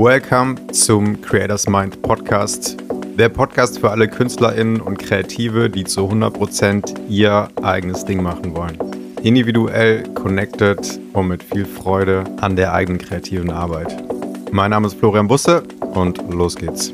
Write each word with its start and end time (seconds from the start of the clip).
Welcome 0.00 0.54
zum 0.70 1.20
Creators 1.22 1.66
Mind 1.68 2.00
Podcast. 2.02 2.76
Der 3.18 3.28
Podcast 3.28 3.80
für 3.80 3.90
alle 3.90 4.06
KünstlerInnen 4.06 4.80
und 4.80 4.96
Kreative, 4.96 5.68
die 5.68 5.82
zu 5.82 6.02
100% 6.02 7.08
ihr 7.08 7.48
eigenes 7.62 8.04
Ding 8.04 8.22
machen 8.22 8.54
wollen. 8.54 8.78
Individuell, 9.24 10.04
connected 10.14 11.00
und 11.14 11.26
mit 11.26 11.42
viel 11.42 11.66
Freude 11.66 12.22
an 12.40 12.54
der 12.54 12.74
eigenen 12.74 13.00
kreativen 13.00 13.50
Arbeit. 13.50 13.92
Mein 14.52 14.70
Name 14.70 14.86
ist 14.86 14.94
Florian 14.94 15.26
Busse 15.26 15.64
und 15.94 16.18
los 16.32 16.54
geht's. 16.54 16.92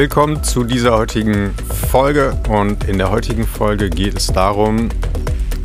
Willkommen 0.00 0.42
zu 0.42 0.64
dieser 0.64 0.96
heutigen 0.96 1.54
Folge 1.90 2.34
und 2.48 2.88
in 2.88 2.96
der 2.96 3.10
heutigen 3.10 3.46
Folge 3.46 3.90
geht 3.90 4.16
es 4.16 4.28
darum, 4.28 4.88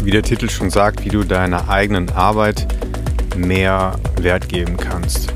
wie 0.03 0.11
der 0.11 0.23
Titel 0.23 0.49
schon 0.49 0.69
sagt, 0.69 1.05
wie 1.05 1.09
du 1.09 1.23
deiner 1.23 1.69
eigenen 1.69 2.09
Arbeit 2.09 2.67
mehr 3.37 3.97
Wert 4.17 4.49
geben 4.49 4.75
kannst. 4.75 5.33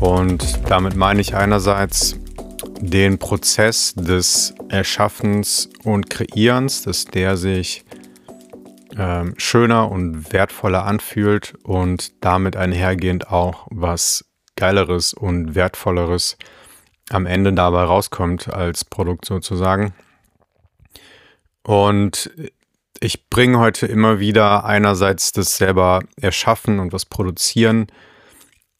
Und 0.00 0.58
damit 0.68 0.96
meine 0.96 1.20
ich 1.20 1.36
einerseits 1.36 2.16
den 2.80 3.16
Prozess 3.18 3.94
des 3.94 4.56
Erschaffens 4.70 5.70
und 5.84 6.10
Kreierens, 6.10 6.82
dass 6.82 7.04
der 7.04 7.36
sich 7.36 7.84
ähm, 8.98 9.34
schöner 9.36 9.88
und 9.88 10.32
wertvoller 10.32 10.84
anfühlt 10.84 11.54
und 11.62 12.24
damit 12.24 12.56
einhergehend 12.56 13.30
auch 13.30 13.68
was 13.70 14.24
Geileres 14.56 15.14
und 15.14 15.54
Wertvolleres 15.54 16.36
am 17.10 17.26
Ende 17.26 17.52
dabei 17.52 17.84
rauskommt 17.84 18.52
als 18.52 18.84
Produkt 18.84 19.24
sozusagen. 19.24 19.94
Und 21.62 22.30
ich 23.00 23.28
bringe 23.28 23.58
heute 23.58 23.86
immer 23.86 24.20
wieder 24.20 24.64
einerseits 24.64 25.32
das 25.32 25.56
selber 25.56 26.02
erschaffen 26.20 26.78
und 26.78 26.92
was 26.92 27.04
produzieren 27.04 27.86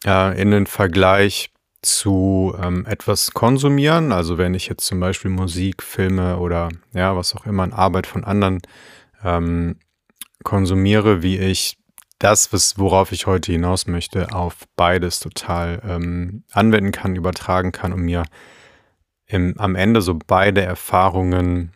äh, 0.05 0.41
in 0.41 0.51
den 0.51 0.67
Vergleich 0.67 1.51
zu 1.83 2.55
ähm, 2.61 2.85
etwas 2.87 3.33
konsumieren. 3.33 4.13
Also 4.13 4.39
wenn 4.39 4.55
ich 4.55 4.69
jetzt 4.69 4.87
zum 4.87 5.01
Beispiel 5.01 5.31
Musik, 5.31 5.83
Filme 5.83 6.39
oder 6.39 6.69
ja, 6.93 7.17
was 7.17 7.35
auch 7.35 7.47
immer 7.47 7.63
an 7.63 7.73
Arbeit 7.73 8.07
von 8.07 8.25
anderen 8.25 8.61
ähm, 9.23 9.77
konsumiere, 10.43 11.23
wie 11.23 11.39
ich 11.39 11.79
das, 12.19 12.53
was, 12.53 12.79
worauf 12.79 13.13
ich 13.13 13.27
heute 13.27 13.53
hinaus 13.53 13.87
möchte, 13.87 14.33
auf 14.33 14.65
beides 14.77 15.21
total 15.21 15.83
ähm, 15.87 16.45
anwenden 16.53 16.93
kann, 16.93 17.17
übertragen 17.17 17.73
kann 17.73 17.93
und 17.93 18.03
mir 18.03 18.25
im, 19.27 19.55
am 19.59 19.75
Ende 19.75 20.01
so 20.01 20.19
beide 20.27 20.63
Erfahrungen 20.63 21.73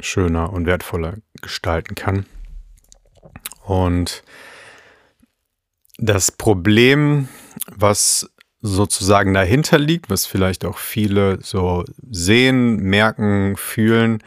schöner 0.00 0.52
und 0.52 0.66
wertvoller 0.66 1.14
gestalten 1.40 1.94
kann. 1.94 2.26
Und 3.64 4.24
das 5.98 6.32
Problem, 6.32 7.28
was 7.70 8.28
sozusagen 8.60 9.34
dahinter 9.34 9.78
liegt, 9.78 10.10
was 10.10 10.26
vielleicht 10.26 10.64
auch 10.64 10.78
viele 10.78 11.38
so 11.42 11.84
sehen, 12.10 12.76
merken, 12.76 13.56
fühlen, 13.56 14.22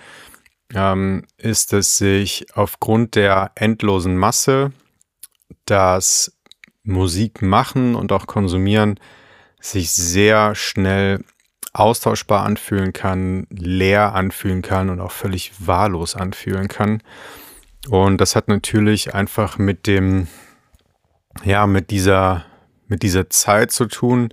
ähm, 0.74 1.26
ist, 1.38 1.74
dass 1.74 1.98
sich 1.98 2.48
aufgrund 2.56 3.16
der 3.16 3.52
endlosen 3.56 4.18
Masse 4.18 4.72
dass 5.66 6.38
Musik 6.84 7.42
machen 7.42 7.96
und 7.96 8.12
auch 8.12 8.28
konsumieren 8.28 9.00
sich 9.60 9.92
sehr 9.92 10.56
schnell 10.56 11.24
austauschbar 11.74 12.46
anfühlen 12.46 12.94
kann, 12.94 13.48
leer 13.50 14.14
anfühlen 14.14 14.62
kann 14.62 14.90
und 14.90 15.02
auch 15.02 15.12
völlig 15.12 15.52
wahllos 15.66 16.16
anfühlen 16.16 16.68
kann. 16.68 17.02
Und 17.90 18.20
das 18.22 18.36
hat 18.36 18.48
natürlich 18.48 19.14
einfach 19.14 19.58
mit 19.58 19.88
dem, 19.88 20.28
ja, 21.44 21.68
mit 21.68 21.92
dieser, 21.92 22.46
mit 22.88 23.04
dieser 23.04 23.30
Zeit 23.30 23.72
zu 23.72 23.86
tun, 23.86 24.30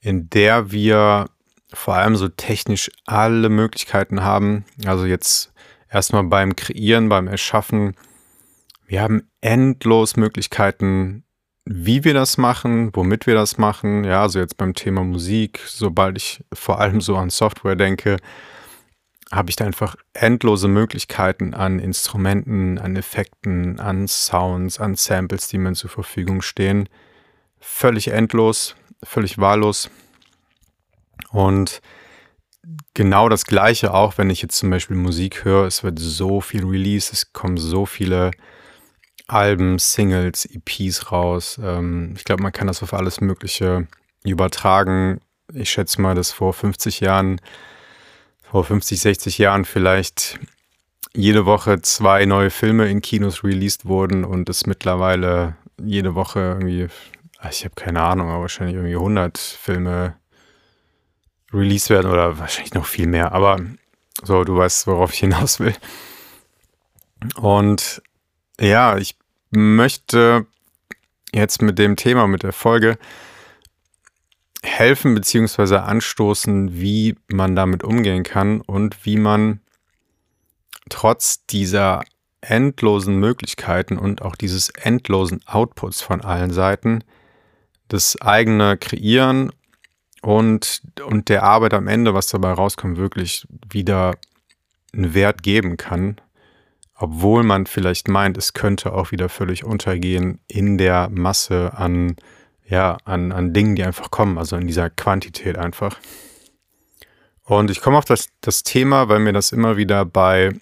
in 0.00 0.30
der 0.30 0.70
wir 0.70 1.26
vor 1.72 1.94
allem 1.94 2.16
so 2.16 2.28
technisch 2.28 2.90
alle 3.06 3.48
Möglichkeiten 3.48 4.22
haben. 4.22 4.64
Also 4.84 5.06
jetzt 5.06 5.52
erstmal 5.90 6.24
beim 6.24 6.54
Kreieren, 6.54 7.08
beim 7.08 7.28
Erschaffen. 7.28 7.96
Wir 8.86 9.02
haben 9.02 9.28
endlos 9.42 10.16
Möglichkeiten, 10.16 11.24
wie 11.64 12.04
wir 12.04 12.14
das 12.14 12.38
machen, 12.38 12.90
womit 12.94 13.26
wir 13.26 13.34
das 13.34 13.58
machen. 13.58 14.04
Ja, 14.04 14.22
also 14.22 14.38
jetzt 14.38 14.56
beim 14.56 14.74
Thema 14.74 15.04
Musik, 15.04 15.60
sobald 15.66 16.16
ich 16.16 16.42
vor 16.52 16.80
allem 16.80 17.00
so 17.02 17.16
an 17.16 17.28
Software 17.28 17.76
denke, 17.76 18.16
habe 19.30 19.50
ich 19.50 19.56
da 19.56 19.64
einfach 19.64 19.96
endlose 20.12 20.68
Möglichkeiten 20.68 21.54
an 21.54 21.78
Instrumenten, 21.78 22.78
an 22.78 22.96
Effekten, 22.96 23.80
an 23.80 24.06
Sounds, 24.06 24.78
an 24.78 24.94
Samples, 24.94 25.48
die 25.48 25.58
mir 25.58 25.72
zur 25.72 25.90
Verfügung 25.90 26.42
stehen. 26.42 26.88
Völlig 27.58 28.08
endlos, 28.08 28.76
völlig 29.02 29.38
wahllos. 29.38 29.90
Und 31.30 31.80
genau 32.94 33.28
das 33.28 33.46
Gleiche 33.46 33.94
auch, 33.94 34.18
wenn 34.18 34.30
ich 34.30 34.42
jetzt 34.42 34.58
zum 34.58 34.70
Beispiel 34.70 34.96
Musik 34.96 35.44
höre. 35.44 35.66
Es 35.66 35.82
wird 35.82 35.98
so 35.98 36.40
viel 36.40 36.66
Release, 36.66 37.10
es 37.12 37.32
kommen 37.32 37.56
so 37.56 37.86
viele 37.86 38.32
Alben, 39.32 39.78
Singles, 39.78 40.46
EPs 40.46 41.10
raus. 41.12 41.60
Ähm, 41.62 42.14
ich 42.16 42.24
glaube, 42.24 42.42
man 42.42 42.52
kann 42.52 42.66
das 42.66 42.82
auf 42.82 42.94
alles 42.94 43.20
Mögliche 43.20 43.86
übertragen. 44.24 45.20
Ich 45.52 45.70
schätze 45.70 46.00
mal, 46.00 46.14
dass 46.14 46.32
vor 46.32 46.52
50 46.52 47.00
Jahren, 47.00 47.40
vor 48.42 48.64
50, 48.64 49.00
60 49.00 49.38
Jahren 49.38 49.64
vielleicht 49.64 50.38
jede 51.14 51.46
Woche 51.46 51.82
zwei 51.82 52.24
neue 52.24 52.50
Filme 52.50 52.88
in 52.88 53.02
Kinos 53.02 53.44
released 53.44 53.84
wurden 53.84 54.24
und 54.24 54.48
es 54.48 54.66
mittlerweile 54.66 55.56
jede 55.82 56.14
Woche 56.14 56.40
irgendwie, 56.40 56.88
ah, 57.38 57.48
ich 57.50 57.64
habe 57.64 57.74
keine 57.74 58.02
Ahnung, 58.02 58.30
aber 58.30 58.42
wahrscheinlich 58.42 58.76
irgendwie 58.76 58.94
100 58.94 59.36
Filme 59.36 60.16
released 61.52 61.90
werden 61.90 62.10
oder 62.10 62.38
wahrscheinlich 62.38 62.74
noch 62.74 62.86
viel 62.86 63.06
mehr. 63.06 63.32
Aber 63.32 63.58
so, 64.22 64.44
du 64.44 64.56
weißt, 64.56 64.86
worauf 64.86 65.12
ich 65.12 65.20
hinaus 65.20 65.60
will. 65.60 65.74
Und 67.36 68.02
ja, 68.60 68.96
ich 68.96 69.16
möchte 69.52 70.46
jetzt 71.32 71.62
mit 71.62 71.78
dem 71.78 71.96
Thema, 71.96 72.26
mit 72.26 72.42
der 72.42 72.52
Folge 72.52 72.98
helfen 74.62 75.14
bzw. 75.14 75.76
anstoßen, 75.76 76.80
wie 76.80 77.16
man 77.28 77.56
damit 77.56 77.84
umgehen 77.84 78.22
kann 78.22 78.60
und 78.60 79.04
wie 79.04 79.16
man 79.16 79.60
trotz 80.88 81.46
dieser 81.46 82.02
endlosen 82.40 83.16
Möglichkeiten 83.16 83.98
und 83.98 84.22
auch 84.22 84.36
dieses 84.36 84.70
endlosen 84.70 85.40
Outputs 85.46 86.02
von 86.02 86.22
allen 86.22 86.52
Seiten 86.52 87.04
das 87.88 88.20
eigene 88.20 88.76
Kreieren 88.78 89.52
und, 90.22 90.82
und 91.04 91.28
der 91.28 91.42
Arbeit 91.42 91.74
am 91.74 91.88
Ende, 91.88 92.14
was 92.14 92.28
dabei 92.28 92.52
rauskommt, 92.52 92.96
wirklich 92.96 93.46
wieder 93.70 94.16
einen 94.92 95.14
Wert 95.14 95.42
geben 95.42 95.76
kann 95.76 96.20
obwohl 97.02 97.42
man 97.42 97.66
vielleicht 97.66 98.06
meint, 98.06 98.38
es 98.38 98.52
könnte 98.52 98.92
auch 98.92 99.10
wieder 99.10 99.28
völlig 99.28 99.64
untergehen 99.64 100.38
in 100.46 100.78
der 100.78 101.08
Masse 101.10 101.72
an, 101.74 102.14
ja, 102.64 102.96
an, 103.04 103.32
an 103.32 103.52
Dingen, 103.52 103.74
die 103.74 103.82
einfach 103.82 104.12
kommen, 104.12 104.38
also 104.38 104.54
in 104.54 104.68
dieser 104.68 104.88
Quantität 104.88 105.58
einfach. 105.58 105.98
Und 107.42 107.72
ich 107.72 107.80
komme 107.80 107.98
auf 107.98 108.04
das, 108.04 108.28
das 108.40 108.62
Thema, 108.62 109.08
weil 109.08 109.18
mir 109.18 109.32
das 109.32 109.50
immer 109.50 109.76
wieder 109.76 110.04
bei 110.04 110.52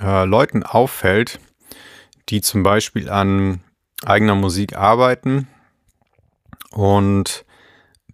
äh, 0.00 0.24
Leuten 0.24 0.64
auffällt, 0.64 1.38
die 2.28 2.40
zum 2.40 2.64
Beispiel 2.64 3.08
an 3.08 3.60
eigener 4.04 4.34
Musik 4.34 4.76
arbeiten 4.76 5.46
und 6.72 7.44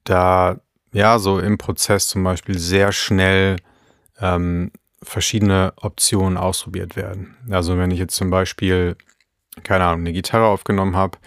da 0.04 0.60
ja 0.92 1.18
so 1.18 1.38
im 1.38 1.56
Prozess 1.56 2.08
zum 2.08 2.24
Beispiel 2.24 2.58
sehr 2.58 2.92
schnell 2.92 3.56
ähm, 4.20 4.70
verschiedene 5.02 5.72
Optionen 5.76 6.36
ausprobiert 6.36 6.96
werden. 6.96 7.36
Also 7.50 7.78
wenn 7.78 7.90
ich 7.90 7.98
jetzt 7.98 8.16
zum 8.16 8.30
Beispiel, 8.30 8.96
keine 9.64 9.84
Ahnung, 9.84 10.00
eine 10.00 10.12
Gitarre 10.12 10.46
aufgenommen 10.46 10.96
habe 10.96 11.18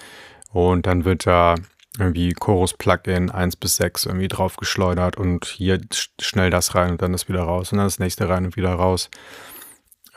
und 0.52 0.86
dann 0.86 1.06
wird 1.06 1.26
da 1.26 1.56
irgendwie 2.00 2.34
Chorus-Plugin 2.34 3.30
1 3.30 3.56
bis 3.58 3.76
6 3.76 4.06
irgendwie 4.06 4.28
draufgeschleudert 4.28 5.18
und 5.18 5.46
hier 5.46 5.80
schnell 6.20 6.50
das 6.50 6.74
rein 6.76 6.92
und 6.92 7.02
dann 7.02 7.12
das 7.12 7.30
wieder 7.30 7.44
raus 7.44 7.72
und 7.72 7.78
dann 7.78 7.88
das 7.88 8.00
nächste 8.00 8.30
rein 8.30 8.46
und 8.46 8.56
wieder 8.56 8.74
raus. 8.74 9.10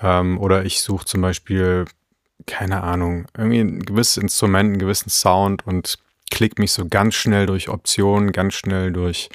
Ähm, 0.00 0.38
oder 0.38 0.64
ich 0.64 0.80
suche 0.80 1.04
zum 1.04 1.20
Beispiel, 1.20 1.84
keine 2.46 2.82
Ahnung, 2.82 3.26
irgendwie 3.36 3.60
ein 3.60 3.80
gewisses 3.80 4.16
Instrument, 4.16 4.70
einen 4.70 4.78
gewissen 4.78 5.10
Sound 5.10 5.66
und 5.66 5.98
klicke 6.30 6.60
mich 6.60 6.72
so 6.72 6.86
ganz 6.88 7.14
schnell 7.14 7.46
durch 7.46 7.68
Optionen, 7.68 8.32
ganz 8.32 8.54
schnell 8.54 8.92
durch 8.92 9.28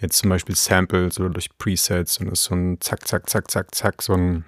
jetzt 0.00 0.18
zum 0.18 0.30
Beispiel 0.30 0.56
Samples 0.56 1.20
oder 1.20 1.30
durch 1.30 1.56
Presets 1.58 2.18
und 2.18 2.28
ist 2.28 2.44
so 2.44 2.54
ein 2.54 2.80
Zack, 2.80 3.06
Zack, 3.06 3.28
Zack, 3.28 3.50
Zack, 3.50 3.74
Zack, 3.74 4.02
so 4.02 4.14
ein 4.14 4.44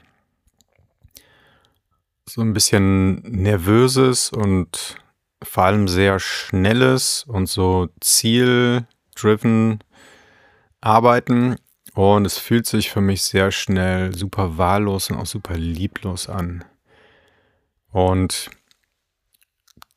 so 2.29 2.41
ein 2.41 2.53
bisschen 2.53 3.21
nervöses 3.23 4.31
und 4.31 4.97
vor 5.43 5.65
allem 5.65 5.89
sehr 5.89 6.19
schnelles 6.21 7.25
und 7.27 7.49
so 7.49 7.89
zieldriven 8.01 9.81
Arbeiten. 10.81 11.57
Und 11.95 12.25
es 12.25 12.39
fühlt 12.39 12.67
sich 12.67 12.91
für 12.91 13.01
mich 13.01 13.23
sehr 13.23 13.51
schnell 13.51 14.15
super 14.17 14.57
wahllos 14.57 15.11
und 15.11 15.17
auch 15.17 15.27
super 15.27 15.57
lieblos 15.57 16.29
an. 16.29 16.65
Und 17.91 18.51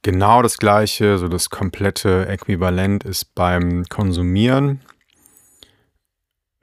genau 0.01 0.41
das 0.41 0.57
gleiche, 0.57 1.17
so 1.17 1.29
das 1.29 1.49
komplette 1.49 2.27
Äquivalent 2.27 3.05
ist 3.05 3.33
beim 3.33 3.85
Konsumieren. 3.85 4.81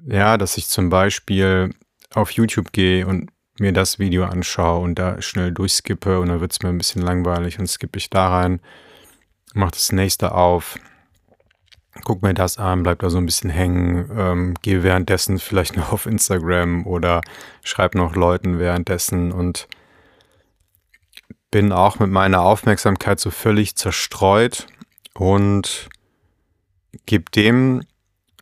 Ja, 0.05 0.37
dass 0.37 0.57
ich 0.57 0.67
zum 0.69 0.89
Beispiel 0.89 1.75
auf 2.15 2.33
YouTube 2.33 2.73
gehe 2.73 3.07
und 3.07 3.31
mir 3.59 3.73
das 3.73 3.99
Video 3.99 4.25
anschaue 4.25 4.83
und 4.83 4.99
da 4.99 5.23
schnell 5.23 5.53
durchskippe 5.53 6.19
und 6.19 6.29
dann 6.29 6.41
wird 6.41 6.53
es 6.53 6.63
mir 6.63 6.71
ein 6.71 6.79
bisschen 6.79 7.03
langweilig 7.03 7.59
und 7.59 7.69
skippe 7.69 7.99
ich 7.99 8.11
da 8.11 8.29
rein, 8.29 8.61
mache 9.55 9.73
das 9.73 9.93
nächste 9.93 10.33
auf, 10.33 10.79
guck 12.05 12.23
mir 12.23 12.35
das 12.35 12.59
an, 12.59 12.83
bleib 12.83 13.01
da 13.01 13.11
so 13.11 13.19
ein 13.19 13.27
bisschen 13.27 13.51
hängen, 13.51 14.11
ähm, 14.17 14.55
gehe 14.63 14.83
währenddessen 14.83 15.39
vielleicht 15.39 15.77
noch 15.79 15.93
auf 15.93 16.07
Instagram 16.07 16.87
oder 16.87 17.21
schreibe 17.63 17.99
noch 17.99 18.17
Leuten 18.17 18.59
währenddessen 18.59 19.31
und 19.31 19.69
bin 21.51 21.71
auch 21.71 21.99
mit 21.99 22.11
meiner 22.11 22.41
Aufmerksamkeit 22.43 23.21
so 23.21 23.31
völlig 23.31 23.77
zerstreut 23.77 24.67
und 25.15 25.91
gebe 27.05 27.31
dem, 27.31 27.83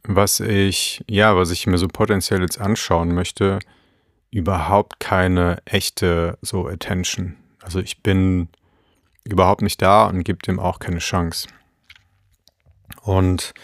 was 0.04 0.40
ich, 0.40 1.04
ja, 1.08 1.36
was 1.36 1.50
ich 1.50 1.66
mir 1.66 1.78
so 1.78 1.88
potenziell 1.88 2.40
jetzt 2.40 2.60
anschauen 2.60 3.14
möchte, 3.14 3.58
überhaupt 4.30 5.00
keine 5.00 5.58
echte 5.64 6.38
so 6.42 6.66
Attention. 6.66 7.36
Also 7.62 7.80
ich 7.80 8.02
bin 8.02 8.48
überhaupt 9.24 9.62
nicht 9.62 9.82
da 9.82 10.06
und 10.06 10.24
gebe 10.24 10.38
dem 10.38 10.58
auch 10.58 10.78
keine 10.78 10.98
Chance. 10.98 11.48
Und 13.02 13.54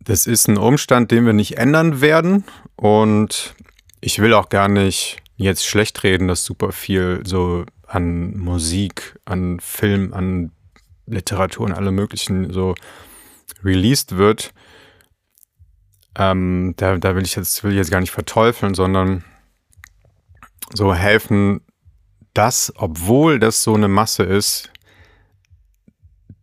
das 0.00 0.26
ist 0.26 0.48
ein 0.48 0.58
Umstand, 0.58 1.10
den 1.10 1.26
wir 1.26 1.32
nicht 1.32 1.58
ändern 1.58 2.00
werden. 2.00 2.44
Und 2.76 3.54
ich 4.00 4.18
will 4.18 4.34
auch 4.34 4.48
gar 4.48 4.68
nicht 4.68 5.18
jetzt 5.36 5.66
schlecht 5.66 6.02
reden, 6.02 6.28
dass 6.28 6.44
super 6.44 6.72
viel 6.72 7.22
so 7.24 7.64
an 7.86 8.36
Musik, 8.38 9.18
an 9.24 9.60
Film, 9.60 10.12
an 10.12 10.52
Literatur 11.06 11.66
und 11.66 11.72
alle 11.72 11.92
möglichen 11.92 12.52
so 12.52 12.74
released 13.62 14.16
wird. 14.16 14.52
Ähm, 16.16 16.74
da, 16.76 16.96
da 16.96 17.16
will 17.16 17.24
ich 17.24 17.36
jetzt, 17.36 17.64
will 17.64 17.72
ich 17.72 17.78
jetzt 17.78 17.90
gar 17.90 18.00
nicht 18.00 18.10
verteufeln, 18.10 18.74
sondern 18.74 19.24
so 20.74 20.94
helfen, 20.94 21.60
dass, 22.34 22.72
obwohl 22.76 23.38
das 23.38 23.62
so 23.62 23.74
eine 23.74 23.88
Masse 23.88 24.22
ist, 24.22 24.70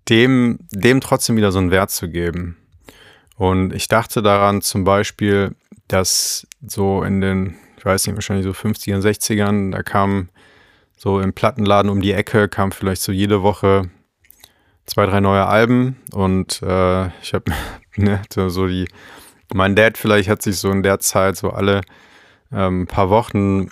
dem, 0.09 0.59
dem 0.71 1.01
trotzdem 1.01 1.37
wieder 1.37 1.51
so 1.51 1.59
einen 1.59 1.71
Wert 1.71 1.91
zu 1.91 2.09
geben. 2.09 2.57
Und 3.35 3.73
ich 3.73 3.87
dachte 3.87 4.21
daran 4.21 4.61
zum 4.61 4.83
Beispiel, 4.83 5.55
dass 5.87 6.47
so 6.65 7.03
in 7.03 7.21
den, 7.21 7.55
ich 7.77 7.85
weiß 7.85 8.05
nicht, 8.05 8.15
wahrscheinlich 8.15 8.45
so 8.45 8.51
50er, 8.51 8.99
60ern, 8.99 9.71
da 9.71 9.83
kam 9.83 10.29
so 10.97 11.21
im 11.21 11.33
Plattenladen 11.33 11.89
um 11.89 12.01
die 12.01 12.11
Ecke, 12.11 12.49
kam 12.49 12.71
vielleicht 12.71 13.01
so 13.01 13.11
jede 13.11 13.41
Woche 13.41 13.89
zwei, 14.85 15.05
drei 15.05 15.19
neue 15.19 15.45
Alben 15.45 15.97
und 16.11 16.61
äh, 16.63 17.07
ich 17.21 17.33
habe 17.33 17.51
ne, 17.95 18.21
so 18.33 18.67
die, 18.67 18.87
mein 19.53 19.75
Dad 19.75 19.97
vielleicht 19.97 20.29
hat 20.29 20.41
sich 20.41 20.57
so 20.57 20.71
in 20.71 20.83
der 20.83 20.99
Zeit 20.99 21.37
so 21.37 21.51
alle 21.51 21.81
ähm, 22.51 22.87
paar 22.87 23.09
Wochen 23.09 23.71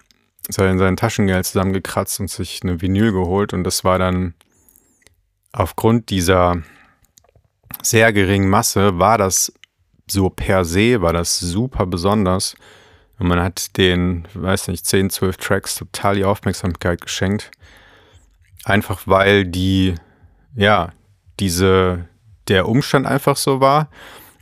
sein, 0.50 0.78
sein 0.80 0.98
Taschengeld 0.98 1.46
zusammengekratzt 1.46 2.20
und 2.20 2.30
sich 2.30 2.62
eine 2.64 2.82
Vinyl 2.82 3.12
geholt 3.12 3.54
und 3.54 3.64
das 3.64 3.84
war 3.84 4.00
dann 4.00 4.34
aufgrund 5.52 6.10
dieser 6.10 6.62
sehr 7.82 8.14
geringen 8.14 8.50
Masse 8.50 9.00
war 9.00 9.18
das 9.18 9.52
so 10.10 10.30
per 10.30 10.66
se, 10.66 11.02
war 11.02 11.14
das 11.14 11.40
super 11.40 11.86
besonders. 11.86 12.56
Und 13.20 13.28
man 13.28 13.42
hat 13.42 13.76
den, 13.78 14.28
weiß 14.34 14.68
nicht, 14.68 14.86
10, 14.86 15.10
12 15.10 15.38
Tracks 15.38 15.76
total 15.76 16.16
die 16.16 16.24
Aufmerksamkeit 16.24 17.02
geschenkt. 17.02 17.52
Einfach 18.64 19.02
weil 19.06 19.46
die, 19.46 19.96
ja, 20.56 20.92
diese, 21.40 22.08
der 22.48 22.68
Umstand 22.68 23.06
einfach 23.06 23.36
so 23.36 23.60
war. 23.60 23.90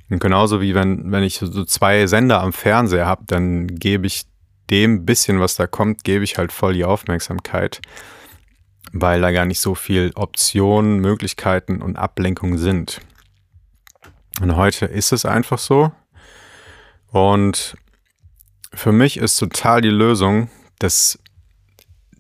Und 0.10 0.20
genauso 0.20 0.62
wie 0.62 0.76
wenn, 0.76 1.12
wenn 1.12 1.24
ich 1.24 1.38
so 1.40 1.66
zwei 1.66 2.06
Sender 2.08 2.42
am 2.42 2.54
Fernseher 2.54 3.06
habe, 3.06 3.24
dann 3.26 3.68
gebe 3.68 4.08
ich 4.08 4.26
dem 4.70 5.06
bisschen, 5.06 5.40
was 5.40 5.56
da 5.56 5.68
kommt, 5.68 6.04
gebe 6.04 6.24
ich 6.24 6.38
halt 6.38 6.52
voll 6.52 6.74
die 6.74 6.86
Aufmerksamkeit 6.86 7.82
weil 8.98 9.20
da 9.20 9.32
gar 9.32 9.46
nicht 9.46 9.60
so 9.60 9.76
viel 9.76 10.12
Optionen, 10.16 11.00
Möglichkeiten 11.00 11.82
und 11.82 11.98
Ablenkung 11.98 12.58
sind. 12.58 13.02
Und 14.42 14.56
heute 14.56 14.86
ist 14.86 15.12
es 15.12 15.26
einfach 15.26 15.60
so. 15.60 15.92
Und 17.08 17.76
für 18.74 18.94
mich 18.94 19.18
ist 19.18 19.38
total 19.38 19.82
die 19.82 19.90
Lösung, 19.90 20.50
dass, 20.80 21.20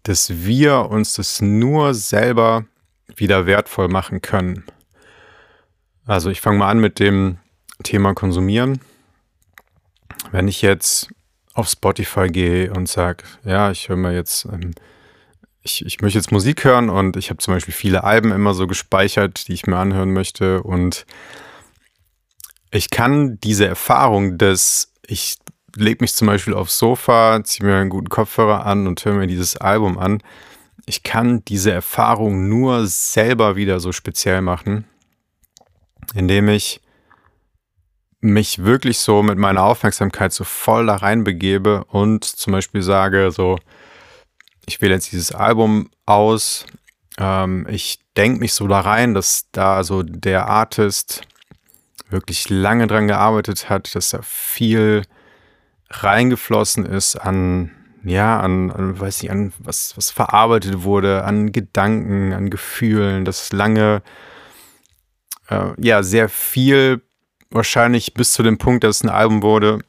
dass 0.03 0.45
wir 0.45 0.89
uns 0.89 1.13
das 1.13 1.41
nur 1.41 1.93
selber 1.93 2.65
wieder 3.15 3.45
wertvoll 3.45 3.87
machen 3.87 4.21
können. 4.21 4.65
Also 6.05 6.29
ich 6.29 6.41
fange 6.41 6.59
mal 6.59 6.69
an 6.69 6.79
mit 6.79 6.99
dem 6.99 7.39
Thema 7.83 8.13
Konsumieren. 8.13 8.81
Wenn 10.31 10.47
ich 10.47 10.61
jetzt 10.61 11.09
auf 11.53 11.69
Spotify 11.69 12.27
gehe 12.27 12.73
und 12.73 12.89
sage, 12.89 13.23
ja, 13.43 13.71
ich 13.71 13.89
höre 13.89 13.97
mir 13.97 14.13
jetzt 14.13 14.45
ähm, 14.45 14.73
ich, 15.65 15.83
ich 15.83 15.99
möchte 15.99 16.19
jetzt 16.19 16.31
Musik 16.31 16.63
hören 16.63 16.89
und 16.89 17.17
ich 17.17 17.29
habe 17.31 17.39
zum 17.39 17.55
Beispiel 17.55 17.73
viele 17.73 18.03
Alben 18.03 18.31
immer 18.31 18.53
so 18.53 18.67
gespeichert, 18.67 19.47
die 19.47 19.53
ich 19.53 19.65
mir 19.65 19.77
anhören 19.77 20.13
möchte. 20.13 20.61
Und 20.61 21.05
ich 22.71 22.91
kann 22.91 23.39
diese 23.41 23.65
Erfahrung, 23.65 24.37
dass 24.37 24.93
ich 25.07 25.37
lege 25.75 26.03
mich 26.03 26.13
zum 26.13 26.27
Beispiel 26.27 26.53
aufs 26.53 26.77
Sofa, 26.77 27.43
ziehe 27.43 27.65
mir 27.65 27.77
einen 27.77 27.89
guten 27.89 28.09
Kopfhörer 28.09 28.65
an 28.65 28.87
und 28.87 29.03
höre 29.03 29.15
mir 29.15 29.27
dieses 29.27 29.57
Album 29.57 29.97
an. 29.97 30.21
Ich 30.85 31.01
kann 31.03 31.43
diese 31.45 31.71
Erfahrung 31.71 32.47
nur 32.47 32.85
selber 32.85 33.55
wieder 33.55 33.79
so 33.79 33.91
speziell 33.91 34.41
machen, 34.41 34.85
indem 36.13 36.47
ich 36.47 36.79
mich 38.25 38.63
wirklich 38.63 38.99
so 38.99 39.23
mit 39.23 39.37
meiner 39.37 39.63
Aufmerksamkeit 39.63 40.33
so 40.33 40.43
voll 40.43 40.87
da 40.87 40.95
reinbegebe 40.95 41.85
und 41.85 42.23
zum 42.23 42.53
Beispiel 42.53 42.81
sage 42.81 43.31
so, 43.31 43.57
ich 44.65 44.81
wähle 44.81 44.95
jetzt 44.95 45.11
dieses 45.11 45.31
Album 45.31 45.89
aus. 46.05 46.65
Ähm, 47.17 47.67
ich 47.69 47.99
denke 48.17 48.39
mich 48.39 48.53
so 48.53 48.67
da 48.67 48.81
rein, 48.81 49.13
dass 49.13 49.45
da 49.51 49.83
so 49.83 50.03
der 50.03 50.47
Artist 50.47 51.21
wirklich 52.09 52.49
lange 52.49 52.87
dran 52.87 53.07
gearbeitet 53.07 53.69
hat, 53.69 53.93
dass 53.95 54.09
da 54.09 54.21
viel 54.21 55.03
reingeflossen 55.89 56.85
ist 56.85 57.15
an, 57.15 57.71
ja, 58.03 58.39
an, 58.39 58.71
an 58.71 58.99
weiß 58.99 59.21
nicht, 59.21 59.31
an 59.31 59.53
was, 59.59 59.95
was 59.97 60.11
verarbeitet 60.11 60.83
wurde, 60.83 61.23
an 61.23 61.51
Gedanken, 61.51 62.33
an 62.33 62.49
Gefühlen, 62.49 63.23
dass 63.23 63.51
lange, 63.51 64.01
äh, 65.49 65.73
ja, 65.77 66.01
sehr 66.03 66.27
viel 66.29 67.01
wahrscheinlich 67.49 68.13
bis 68.13 68.33
zu 68.33 68.43
dem 68.43 68.57
Punkt, 68.57 68.83
dass 68.83 68.97
es 68.97 69.03
ein 69.03 69.09
Album 69.09 69.41
wurde, 69.41 69.79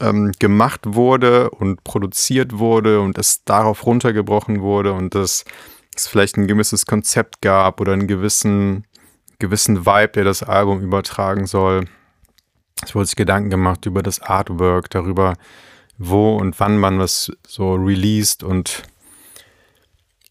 ähm, 0.00 0.32
gemacht 0.38 0.80
wurde 0.84 1.50
und 1.50 1.84
produziert 1.84 2.58
wurde 2.58 3.00
und 3.00 3.18
es 3.18 3.44
darauf 3.44 3.86
runtergebrochen 3.86 4.60
wurde 4.60 4.92
und 4.92 5.14
dass 5.14 5.44
es 5.94 6.06
vielleicht 6.06 6.36
ein 6.36 6.46
gewisses 6.46 6.86
Konzept 6.86 7.40
gab 7.40 7.80
oder 7.80 7.92
einen 7.92 8.06
gewissen, 8.06 8.84
gewissen 9.38 9.86
Vibe, 9.86 10.12
der 10.12 10.24
das 10.24 10.42
Album 10.42 10.82
übertragen 10.82 11.46
soll. 11.46 11.86
Es 12.82 12.94
wurde 12.94 13.06
sich 13.06 13.16
Gedanken 13.16 13.48
gemacht 13.48 13.86
über 13.86 14.02
das 14.02 14.20
Artwork, 14.20 14.90
darüber, 14.90 15.34
wo 15.96 16.36
und 16.36 16.60
wann 16.60 16.76
man 16.76 16.98
was 16.98 17.32
so 17.46 17.74
released 17.74 18.42
und 18.42 18.82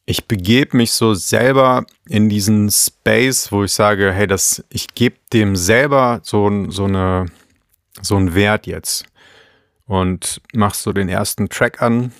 ich 0.05 0.27
begebe 0.27 0.77
mich 0.77 0.91
so 0.91 1.13
selber 1.15 1.85
in 2.07 2.29
diesen 2.29 2.69
Space, 2.69 3.51
wo 3.51 3.63
ich 3.63 3.73
sage, 3.73 4.11
hey, 4.13 4.27
das, 4.27 4.63
ich 4.69 4.93
gebe 4.93 5.17
dem 5.33 5.55
selber 5.55 6.19
so, 6.23 6.69
so, 6.69 6.85
eine, 6.85 7.25
so 8.01 8.15
einen 8.15 8.35
Wert 8.35 8.67
jetzt. 8.67 9.05
Und 9.87 10.41
machst 10.53 10.81
so 10.81 10.93
den 10.93 11.09
ersten 11.09 11.49
Track 11.49 11.81
an 11.81 12.11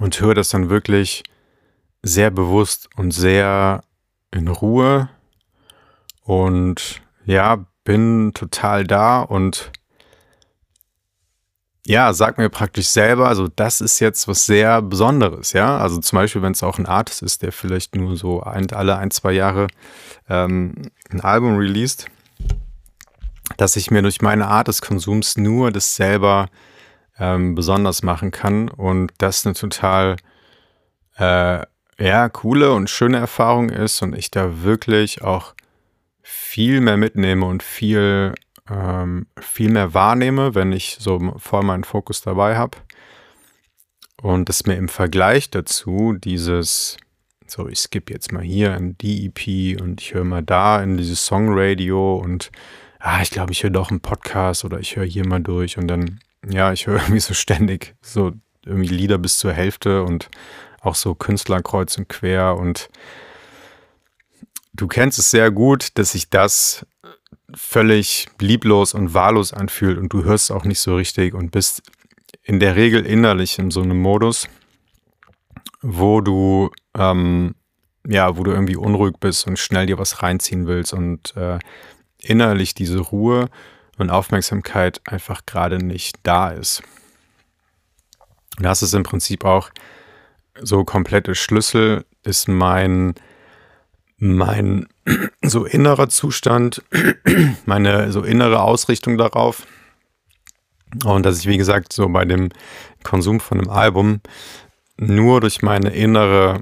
und 0.00 0.20
höre 0.20 0.34
das 0.34 0.48
dann 0.48 0.68
wirklich 0.68 1.22
sehr 2.02 2.30
bewusst 2.30 2.88
und 2.96 3.12
sehr 3.12 3.82
in 4.32 4.48
Ruhe. 4.48 5.08
Und 6.22 7.02
ja, 7.24 7.64
bin 7.84 8.32
total 8.34 8.84
da 8.84 9.20
und 9.20 9.70
ja, 11.86 12.12
sag 12.14 12.38
mir 12.38 12.48
praktisch 12.48 12.88
selber, 12.88 13.28
also 13.28 13.48
das 13.48 13.80
ist 13.80 14.00
jetzt 14.00 14.26
was 14.26 14.46
sehr 14.46 14.80
Besonderes, 14.80 15.52
ja. 15.52 15.76
Also 15.78 16.00
zum 16.00 16.16
Beispiel, 16.16 16.42
wenn 16.42 16.52
es 16.52 16.62
auch 16.62 16.78
ein 16.78 16.86
Artist 16.86 17.22
ist, 17.22 17.42
der 17.42 17.52
vielleicht 17.52 17.94
nur 17.94 18.16
so 18.16 18.42
ein, 18.42 18.70
alle 18.72 18.96
ein, 18.96 19.10
zwei 19.10 19.32
Jahre 19.32 19.66
ähm, 20.28 20.90
ein 21.10 21.20
Album 21.20 21.56
released, 21.58 22.06
dass 23.58 23.76
ich 23.76 23.90
mir 23.90 24.00
durch 24.00 24.22
meine 24.22 24.46
Art 24.48 24.68
des 24.68 24.80
Konsums 24.80 25.36
nur 25.36 25.70
das 25.70 25.94
selber 25.94 26.48
ähm, 27.18 27.54
besonders 27.54 28.02
machen 28.02 28.30
kann 28.30 28.68
und 28.68 29.12
das 29.18 29.44
eine 29.44 29.54
total 29.54 30.16
äh, 31.18 31.60
ja, 31.98 32.28
coole 32.30 32.72
und 32.72 32.90
schöne 32.90 33.18
Erfahrung 33.18 33.68
ist 33.68 34.02
und 34.02 34.16
ich 34.16 34.30
da 34.30 34.62
wirklich 34.62 35.22
auch 35.22 35.54
viel 36.22 36.80
mehr 36.80 36.96
mitnehme 36.96 37.44
und 37.44 37.62
viel 37.62 38.34
ähm, 38.70 39.26
viel 39.40 39.70
mehr 39.70 39.94
wahrnehme, 39.94 40.54
wenn 40.54 40.72
ich 40.72 40.96
so 41.00 41.34
voll 41.36 41.62
meinen 41.62 41.84
Fokus 41.84 42.22
dabei 42.22 42.56
habe. 42.56 42.78
Und 44.22 44.48
dass 44.48 44.66
mir 44.66 44.76
im 44.76 44.88
Vergleich 44.88 45.50
dazu 45.50 46.14
dieses, 46.14 46.96
so 47.46 47.68
ich 47.68 47.78
skippe 47.78 48.12
jetzt 48.12 48.32
mal 48.32 48.42
hier 48.42 48.74
in 48.74 48.96
die 48.98 49.26
EP 49.26 49.80
und 49.80 50.00
ich 50.00 50.14
höre 50.14 50.24
mal 50.24 50.42
da 50.42 50.82
in 50.82 50.96
dieses 50.96 51.26
Songradio 51.26 52.16
und 52.16 52.50
ah, 53.00 53.20
ich 53.20 53.30
glaube, 53.30 53.52
ich 53.52 53.62
höre 53.62 53.70
doch 53.70 53.90
einen 53.90 54.00
Podcast 54.00 54.64
oder 54.64 54.80
ich 54.80 54.96
höre 54.96 55.04
hier 55.04 55.26
mal 55.26 55.42
durch 55.42 55.76
und 55.76 55.88
dann, 55.88 56.20
ja, 56.48 56.72
ich 56.72 56.86
höre 56.86 56.96
irgendwie 57.02 57.20
so 57.20 57.34
ständig 57.34 57.94
so 58.00 58.32
irgendwie 58.64 58.88
Lieder 58.88 59.18
bis 59.18 59.36
zur 59.36 59.52
Hälfte 59.52 60.02
und 60.04 60.30
auch 60.80 60.94
so 60.94 61.14
Künstler 61.14 61.62
kreuz 61.62 61.98
und 61.98 62.08
quer 62.08 62.56
und 62.56 62.88
du 64.72 64.86
kennst 64.86 65.18
es 65.18 65.30
sehr 65.30 65.50
gut, 65.50 65.98
dass 65.98 66.12
sich 66.12 66.30
das 66.30 66.86
völlig 67.56 68.28
lieblos 68.40 68.94
und 68.94 69.14
wahllos 69.14 69.52
anfühlt 69.52 69.98
und 69.98 70.12
du 70.12 70.24
hörst 70.24 70.50
auch 70.52 70.64
nicht 70.64 70.80
so 70.80 70.96
richtig 70.96 71.34
und 71.34 71.50
bist 71.50 71.82
in 72.42 72.60
der 72.60 72.76
Regel 72.76 73.06
innerlich 73.06 73.58
in 73.58 73.70
so 73.70 73.82
einem 73.82 74.00
Modus, 74.00 74.48
wo 75.82 76.20
du 76.20 76.70
ähm, 76.96 77.54
ja, 78.06 78.36
wo 78.36 78.42
du 78.42 78.52
irgendwie 78.52 78.76
unruhig 78.76 79.14
bist 79.18 79.46
und 79.46 79.58
schnell 79.58 79.86
dir 79.86 79.98
was 79.98 80.22
reinziehen 80.22 80.66
willst 80.66 80.92
und 80.92 81.34
äh, 81.36 81.58
innerlich 82.18 82.74
diese 82.74 83.00
Ruhe 83.00 83.48
und 83.98 84.10
Aufmerksamkeit 84.10 85.00
einfach 85.06 85.46
gerade 85.46 85.78
nicht 85.78 86.18
da 86.22 86.50
ist. 86.50 86.82
Das 88.58 88.82
ist 88.82 88.94
im 88.94 89.02
Prinzip 89.02 89.44
auch 89.44 89.70
so 90.60 90.84
komplette 90.84 91.34
Schlüssel, 91.34 92.04
ist 92.22 92.48
mein 92.48 93.14
mein 94.24 94.86
so 95.42 95.64
innerer 95.64 96.08
Zustand, 96.08 96.82
meine 97.66 98.10
so 98.10 98.22
innere 98.22 98.62
Ausrichtung 98.62 99.18
darauf. 99.18 99.66
Und 101.04 101.26
dass 101.26 101.40
ich, 101.40 101.46
wie 101.46 101.58
gesagt, 101.58 101.92
so 101.92 102.08
bei 102.08 102.24
dem 102.24 102.50
Konsum 103.02 103.40
von 103.40 103.60
einem 103.60 103.70
Album 103.70 104.20
nur 104.96 105.40
durch 105.40 105.60
meine 105.60 105.90
innere 105.90 106.60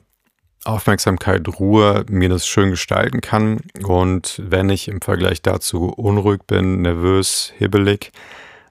Aufmerksamkeit, 0.64 1.46
Ruhe 1.48 2.04
mir 2.08 2.28
das 2.28 2.46
schön 2.46 2.70
gestalten 2.70 3.20
kann. 3.20 3.60
Und 3.84 4.40
wenn 4.44 4.70
ich 4.70 4.88
im 4.88 5.00
Vergleich 5.00 5.42
dazu 5.42 5.86
unruhig 5.86 6.42
bin, 6.46 6.82
nervös, 6.82 7.52
hibbelig, 7.58 8.10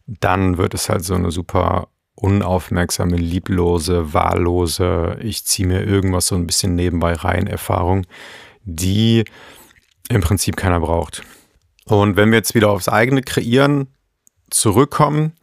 dann 0.08 0.58
wird 0.58 0.74
es 0.74 0.90
halt 0.90 1.06
so 1.06 1.14
eine 1.14 1.32
super 1.32 1.90
unaufmerksame, 2.16 3.18
lieblose, 3.18 4.14
wahllose, 4.14 5.18
ich 5.22 5.46
ziehe 5.46 5.68
mir 5.68 5.84
irgendwas 5.84 6.28
so 6.28 6.36
ein 6.36 6.48
bisschen 6.48 6.76
nebenbei 6.76 7.14
rein 7.14 7.48
Erfahrung, 7.48 8.06
die 8.64 9.26
im 10.10 10.22
Prinzip 10.22 10.58
keiner 10.58 10.80
braucht. 10.80 11.24
Und 11.86 12.16
wenn 12.16 12.32
wir 12.32 12.38
jetzt 12.38 12.56
wieder 12.56 12.70
aufs 12.70 12.90
eigene 12.90 13.22
Kreieren 13.22 13.88
zurückkommen, 14.50 15.34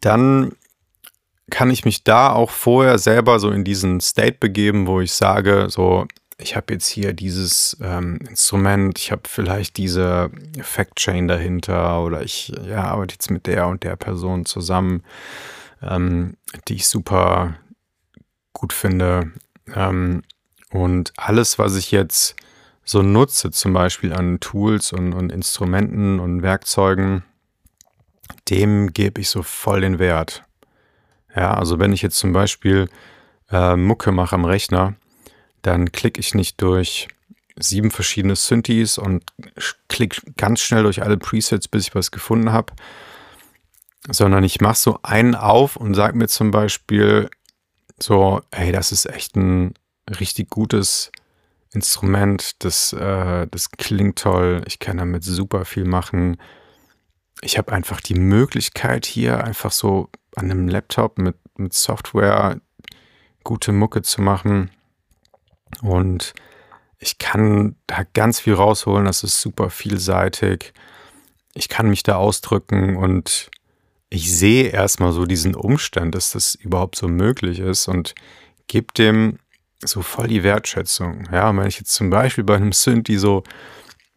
dann 0.00 0.52
kann 1.50 1.70
ich 1.70 1.84
mich 1.84 2.04
da 2.04 2.32
auch 2.32 2.50
vorher 2.50 2.98
selber 2.98 3.38
so 3.38 3.50
in 3.50 3.64
diesen 3.64 4.00
State 4.00 4.38
begeben, 4.40 4.86
wo 4.86 5.00
ich 5.00 5.12
sage, 5.12 5.66
so, 5.68 6.06
ich 6.38 6.56
habe 6.56 6.72
jetzt 6.72 6.88
hier 6.88 7.12
dieses 7.12 7.76
ähm, 7.80 8.18
Instrument, 8.28 8.98
ich 8.98 9.12
habe 9.12 9.22
vielleicht 9.26 9.76
diese 9.76 10.30
Effect 10.58 10.96
Chain 10.96 11.28
dahinter 11.28 12.02
oder 12.02 12.22
ich 12.22 12.52
ja, 12.66 12.84
arbeite 12.84 13.14
jetzt 13.14 13.30
mit 13.30 13.46
der 13.46 13.68
und 13.68 13.84
der 13.84 13.96
Person 13.96 14.44
zusammen, 14.44 15.02
ähm, 15.82 16.36
die 16.66 16.74
ich 16.74 16.88
super 16.88 17.56
gut 18.52 18.72
finde. 18.72 19.32
Ähm, 19.74 20.22
und 20.74 21.12
alles, 21.16 21.56
was 21.60 21.76
ich 21.76 21.92
jetzt 21.92 22.34
so 22.84 23.00
nutze, 23.00 23.52
zum 23.52 23.72
Beispiel 23.72 24.12
an 24.12 24.40
Tools 24.40 24.92
und, 24.92 25.12
und 25.12 25.30
Instrumenten 25.30 26.18
und 26.18 26.42
Werkzeugen, 26.42 27.22
dem 28.50 28.92
gebe 28.92 29.20
ich 29.20 29.28
so 29.28 29.44
voll 29.44 29.82
den 29.82 30.00
Wert. 30.00 30.42
Ja, 31.34 31.54
also 31.54 31.78
wenn 31.78 31.92
ich 31.92 32.02
jetzt 32.02 32.18
zum 32.18 32.32
Beispiel 32.32 32.88
äh, 33.52 33.76
Mucke 33.76 34.10
mache 34.10 34.34
am 34.34 34.44
Rechner, 34.44 34.96
dann 35.62 35.92
klicke 35.92 36.18
ich 36.18 36.34
nicht 36.34 36.60
durch 36.60 37.06
sieben 37.54 37.92
verschiedene 37.92 38.34
Synthes 38.34 38.98
und 38.98 39.22
klicke 39.88 40.22
ganz 40.36 40.58
schnell 40.58 40.82
durch 40.82 41.04
alle 41.04 41.18
Presets, 41.18 41.68
bis 41.68 41.86
ich 41.86 41.94
was 41.94 42.10
gefunden 42.10 42.50
habe, 42.50 42.72
sondern 44.10 44.42
ich 44.42 44.60
mache 44.60 44.78
so 44.78 44.98
einen 45.04 45.36
auf 45.36 45.76
und 45.76 45.94
sage 45.94 46.18
mir 46.18 46.26
zum 46.26 46.50
Beispiel 46.50 47.30
so, 48.00 48.42
hey, 48.50 48.72
das 48.72 48.90
ist 48.90 49.06
echt 49.06 49.36
ein 49.36 49.74
richtig 50.08 50.50
gutes 50.50 51.10
Instrument, 51.72 52.62
das, 52.64 52.92
äh, 52.92 53.46
das 53.48 53.70
klingt 53.70 54.18
toll, 54.18 54.62
ich 54.66 54.78
kann 54.78 54.98
damit 54.98 55.24
super 55.24 55.64
viel 55.64 55.84
machen. 55.84 56.36
Ich 57.40 57.58
habe 57.58 57.72
einfach 57.72 58.00
die 58.00 58.14
Möglichkeit 58.14 59.06
hier 59.06 59.44
einfach 59.44 59.72
so 59.72 60.08
an 60.36 60.50
einem 60.50 60.68
Laptop 60.68 61.18
mit, 61.18 61.36
mit 61.56 61.74
Software 61.74 62.60
gute 63.42 63.72
Mucke 63.72 64.02
zu 64.02 64.22
machen. 64.22 64.70
Und 65.82 66.32
ich 66.98 67.18
kann 67.18 67.76
da 67.86 68.04
ganz 68.14 68.40
viel 68.40 68.54
rausholen, 68.54 69.04
das 69.04 69.24
ist 69.24 69.40
super 69.40 69.68
vielseitig. 69.68 70.72
Ich 71.54 71.68
kann 71.68 71.90
mich 71.90 72.02
da 72.02 72.16
ausdrücken 72.16 72.96
und 72.96 73.50
ich 74.10 74.32
sehe 74.32 74.68
erstmal 74.68 75.12
so 75.12 75.26
diesen 75.26 75.54
Umstand, 75.54 76.14
dass 76.14 76.30
das 76.30 76.54
überhaupt 76.54 76.96
so 76.96 77.08
möglich 77.08 77.58
ist 77.58 77.88
und 77.88 78.14
gebe 78.68 78.92
dem 78.96 79.38
so 79.86 80.02
voll 80.02 80.28
die 80.28 80.42
Wertschätzung. 80.42 81.28
Ja, 81.32 81.54
wenn 81.56 81.66
ich 81.66 81.78
jetzt 81.78 81.92
zum 81.92 82.10
Beispiel 82.10 82.44
bei 82.44 82.56
einem 82.56 82.72
Synthi 82.72 83.18
so 83.18 83.42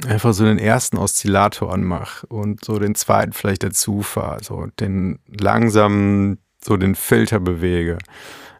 einfach 0.06 0.34
so 0.34 0.46
den 0.46 0.60
ersten 0.60 0.98
Oszillator 0.98 1.74
anmache 1.74 2.28
und 2.28 2.64
so 2.64 2.78
den 2.78 2.96
zweiten 2.96 3.34
vielleicht 3.34 3.64
dazu 3.64 4.02
fahre, 4.02 4.44
so 4.44 4.68
den 4.80 5.20
langsam 5.28 6.38
so 6.64 6.78
den 6.78 6.96
Filter 6.96 7.40
bewege, 7.40 7.98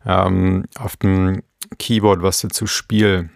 ähm, 0.06 0.66
auf 0.80 0.96
dem 0.98 1.44
Keyboard 1.78 2.24
was 2.24 2.42
dazu 2.42 2.66
spiele, 2.66 3.30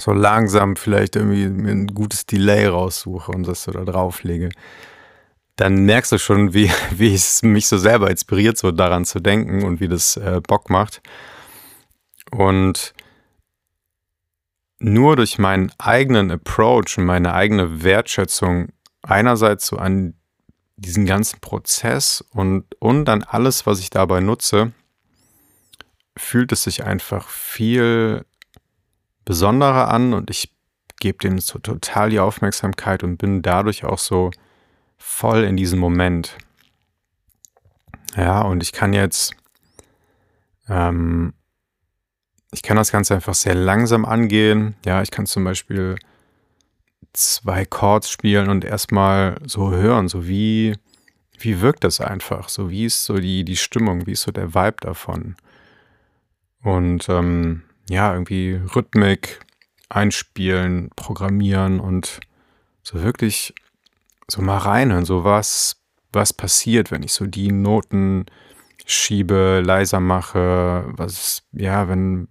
so 0.00 0.12
langsam 0.12 0.76
vielleicht 0.76 1.16
irgendwie 1.16 1.48
mir 1.48 1.72
ein 1.72 1.88
gutes 1.88 2.26
Delay 2.26 2.66
raussuche 2.66 3.30
und 3.32 3.46
das 3.46 3.64
so 3.64 3.72
da 3.72 3.84
drauflege, 3.84 4.48
dann 5.56 5.84
merkst 5.84 6.12
du 6.12 6.18
schon, 6.18 6.54
wie, 6.54 6.70
wie 6.90 7.14
es 7.14 7.42
mich 7.42 7.68
so 7.68 7.78
selber 7.78 8.10
inspiriert, 8.10 8.56
so 8.56 8.70
daran 8.72 9.04
zu 9.04 9.20
denken 9.20 9.62
und 9.64 9.80
wie 9.80 9.88
das 9.88 10.16
äh, 10.16 10.40
Bock 10.46 10.70
macht. 10.70 11.02
Und 12.30 12.94
nur 14.78 15.16
durch 15.16 15.38
meinen 15.38 15.72
eigenen 15.78 16.30
Approach 16.30 16.96
und 16.96 17.04
meine 17.04 17.34
eigene 17.34 17.82
Wertschätzung 17.82 18.68
einerseits 19.02 19.66
so 19.66 19.76
an 19.76 20.14
diesen 20.76 21.04
ganzen 21.04 21.40
Prozess 21.40 22.24
und, 22.30 22.64
und 22.80 23.08
an 23.08 23.22
alles, 23.22 23.66
was 23.66 23.80
ich 23.80 23.90
dabei 23.90 24.20
nutze, 24.20 24.72
fühlt 26.16 26.52
es 26.52 26.64
sich 26.64 26.84
einfach 26.84 27.28
viel 27.28 28.24
besonderer 29.24 29.88
an 29.88 30.14
und 30.14 30.30
ich 30.30 30.54
gebe 30.98 31.18
dem 31.18 31.38
so 31.38 31.58
total 31.58 32.10
die 32.10 32.20
Aufmerksamkeit 32.20 33.02
und 33.04 33.18
bin 33.18 33.42
dadurch 33.42 33.84
auch 33.84 33.98
so 33.98 34.30
voll 34.96 35.44
in 35.44 35.56
diesem 35.56 35.78
Moment. 35.78 36.36
Ja, 38.16 38.42
und 38.42 38.62
ich 38.62 38.72
kann 38.72 38.92
jetzt 38.92 39.34
ähm, 40.68 41.34
ich 42.52 42.62
kann 42.62 42.76
das 42.76 42.92
Ganze 42.92 43.14
einfach 43.14 43.34
sehr 43.34 43.54
langsam 43.54 44.04
angehen. 44.04 44.74
Ja, 44.84 45.02
ich 45.02 45.10
kann 45.10 45.26
zum 45.26 45.44
Beispiel 45.44 45.96
zwei 47.12 47.64
Chords 47.64 48.10
spielen 48.10 48.48
und 48.48 48.64
erstmal 48.64 49.36
so 49.44 49.70
hören, 49.70 50.08
so 50.08 50.26
wie, 50.26 50.76
wie 51.38 51.60
wirkt 51.60 51.84
das 51.84 52.00
einfach, 52.00 52.48
so 52.48 52.70
wie 52.70 52.84
ist 52.84 53.04
so 53.04 53.18
die, 53.18 53.44
die 53.44 53.56
Stimmung, 53.56 54.06
wie 54.06 54.12
ist 54.12 54.22
so 54.22 54.32
der 54.32 54.54
Vibe 54.54 54.76
davon. 54.80 55.36
Und 56.62 57.08
ähm, 57.08 57.62
ja, 57.88 58.12
irgendwie 58.12 58.60
Rhythmik 58.74 59.40
einspielen, 59.88 60.90
programmieren 60.94 61.80
und 61.80 62.20
so 62.82 63.02
wirklich 63.02 63.54
so 64.28 64.42
mal 64.42 64.58
reinhören, 64.58 65.04
so 65.04 65.24
was, 65.24 65.76
was 66.12 66.32
passiert, 66.32 66.90
wenn 66.90 67.02
ich 67.02 67.12
so 67.12 67.26
die 67.26 67.50
Noten 67.50 68.26
schiebe, 68.86 69.62
leiser 69.64 70.00
mache, 70.00 70.84
was, 70.88 71.42
ja, 71.52 71.88
wenn, 71.88 72.28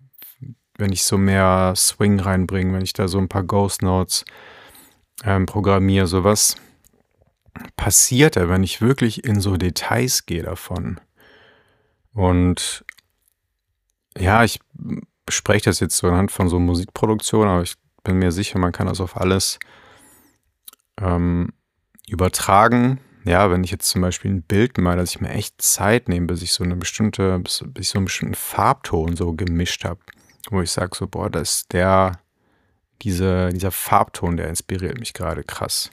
wenn 0.79 0.91
ich 0.91 1.03
so 1.03 1.17
mehr 1.17 1.73
Swing 1.75 2.19
reinbringe, 2.19 2.73
wenn 2.73 2.83
ich 2.83 2.93
da 2.93 3.07
so 3.07 3.17
ein 3.17 3.27
paar 3.27 3.43
Ghost 3.43 3.81
Notes 3.81 4.25
ähm, 5.23 5.45
programmiere, 5.45 6.07
sowas 6.07 6.55
passiert 7.75 8.37
da, 8.37 8.47
wenn 8.47 8.63
ich 8.63 8.81
wirklich 8.81 9.25
in 9.25 9.41
so 9.41 9.57
Details 9.57 10.25
gehe 10.25 10.43
davon. 10.43 11.01
Und 12.13 12.85
ja, 14.17 14.43
ich 14.43 14.59
spreche 15.29 15.65
das 15.65 15.81
jetzt 15.81 15.97
so 15.97 16.07
anhand 16.07 16.31
von 16.31 16.47
so 16.47 16.59
Musikproduktion, 16.59 17.47
aber 17.47 17.63
ich 17.63 17.75
bin 18.03 18.17
mir 18.17 18.31
sicher, 18.31 18.59
man 18.59 18.71
kann 18.71 18.87
das 18.87 19.01
auf 19.01 19.17
alles 19.17 19.59
ähm, 21.01 21.51
übertragen. 22.07 23.01
Ja, 23.25 23.51
wenn 23.51 23.65
ich 23.65 23.71
jetzt 23.71 23.89
zum 23.89 24.01
Beispiel 24.01 24.31
ein 24.31 24.43
Bild 24.43 24.77
mal, 24.77 24.95
dass 24.95 25.11
ich 25.11 25.21
mir 25.21 25.29
echt 25.29 25.61
Zeit 25.61 26.07
nehme, 26.07 26.27
bis 26.27 26.41
ich 26.41 26.53
so 26.53 26.63
eine 26.63 26.77
bestimmte, 26.77 27.37
bis, 27.39 27.63
bis 27.67 27.87
ich 27.87 27.89
so 27.89 27.99
einen 27.99 28.05
bestimmten 28.05 28.35
Farbton 28.35 29.17
so 29.17 29.33
gemischt 29.33 29.83
habe 29.83 29.99
wo 30.49 30.61
ich 30.61 30.71
sage 30.71 30.95
so, 30.95 31.07
boah, 31.07 31.29
das 31.29 31.59
ist 31.59 31.73
der, 31.73 32.19
diese, 33.01 33.49
dieser 33.49 33.71
Farbton, 33.71 34.37
der 34.37 34.47
inspiriert 34.47 34.99
mich 34.99 35.13
gerade 35.13 35.43
krass. 35.43 35.91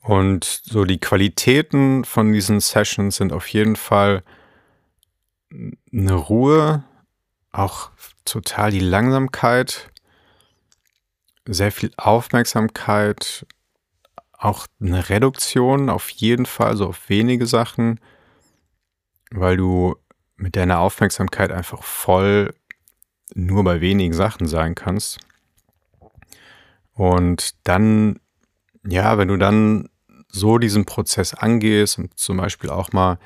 Und 0.00 0.44
so 0.44 0.84
die 0.84 1.00
Qualitäten 1.00 2.04
von 2.04 2.32
diesen 2.32 2.60
Sessions 2.60 3.16
sind 3.16 3.32
auf 3.32 3.48
jeden 3.48 3.76
Fall 3.76 4.22
eine 5.50 6.14
Ruhe, 6.14 6.84
auch 7.52 7.90
total 8.24 8.70
die 8.70 8.80
Langsamkeit, 8.80 9.90
sehr 11.46 11.72
viel 11.72 11.90
Aufmerksamkeit, 11.96 13.46
auch 14.32 14.66
eine 14.80 15.08
Reduktion 15.08 15.90
auf 15.90 16.10
jeden 16.10 16.46
Fall, 16.46 16.76
so 16.76 16.86
auf 16.86 17.08
wenige 17.08 17.46
Sachen, 17.46 18.00
weil 19.30 19.56
du 19.56 19.96
mit 20.36 20.56
deiner 20.56 20.78
Aufmerksamkeit 20.78 21.50
einfach 21.50 21.82
voll 21.82 22.54
nur 23.34 23.64
bei 23.64 23.80
wenigen 23.80 24.14
Sachen 24.14 24.46
sein 24.46 24.74
kannst. 24.74 25.18
Und 26.92 27.54
dann, 27.64 28.20
ja, 28.86 29.18
wenn 29.18 29.28
du 29.28 29.36
dann 29.36 29.88
so 30.30 30.58
diesen 30.58 30.84
Prozess 30.84 31.34
angehst 31.34 31.98
und 31.98 32.18
zum 32.18 32.36
Beispiel 32.38 32.70
auch 32.70 32.92
mal, 32.92 33.18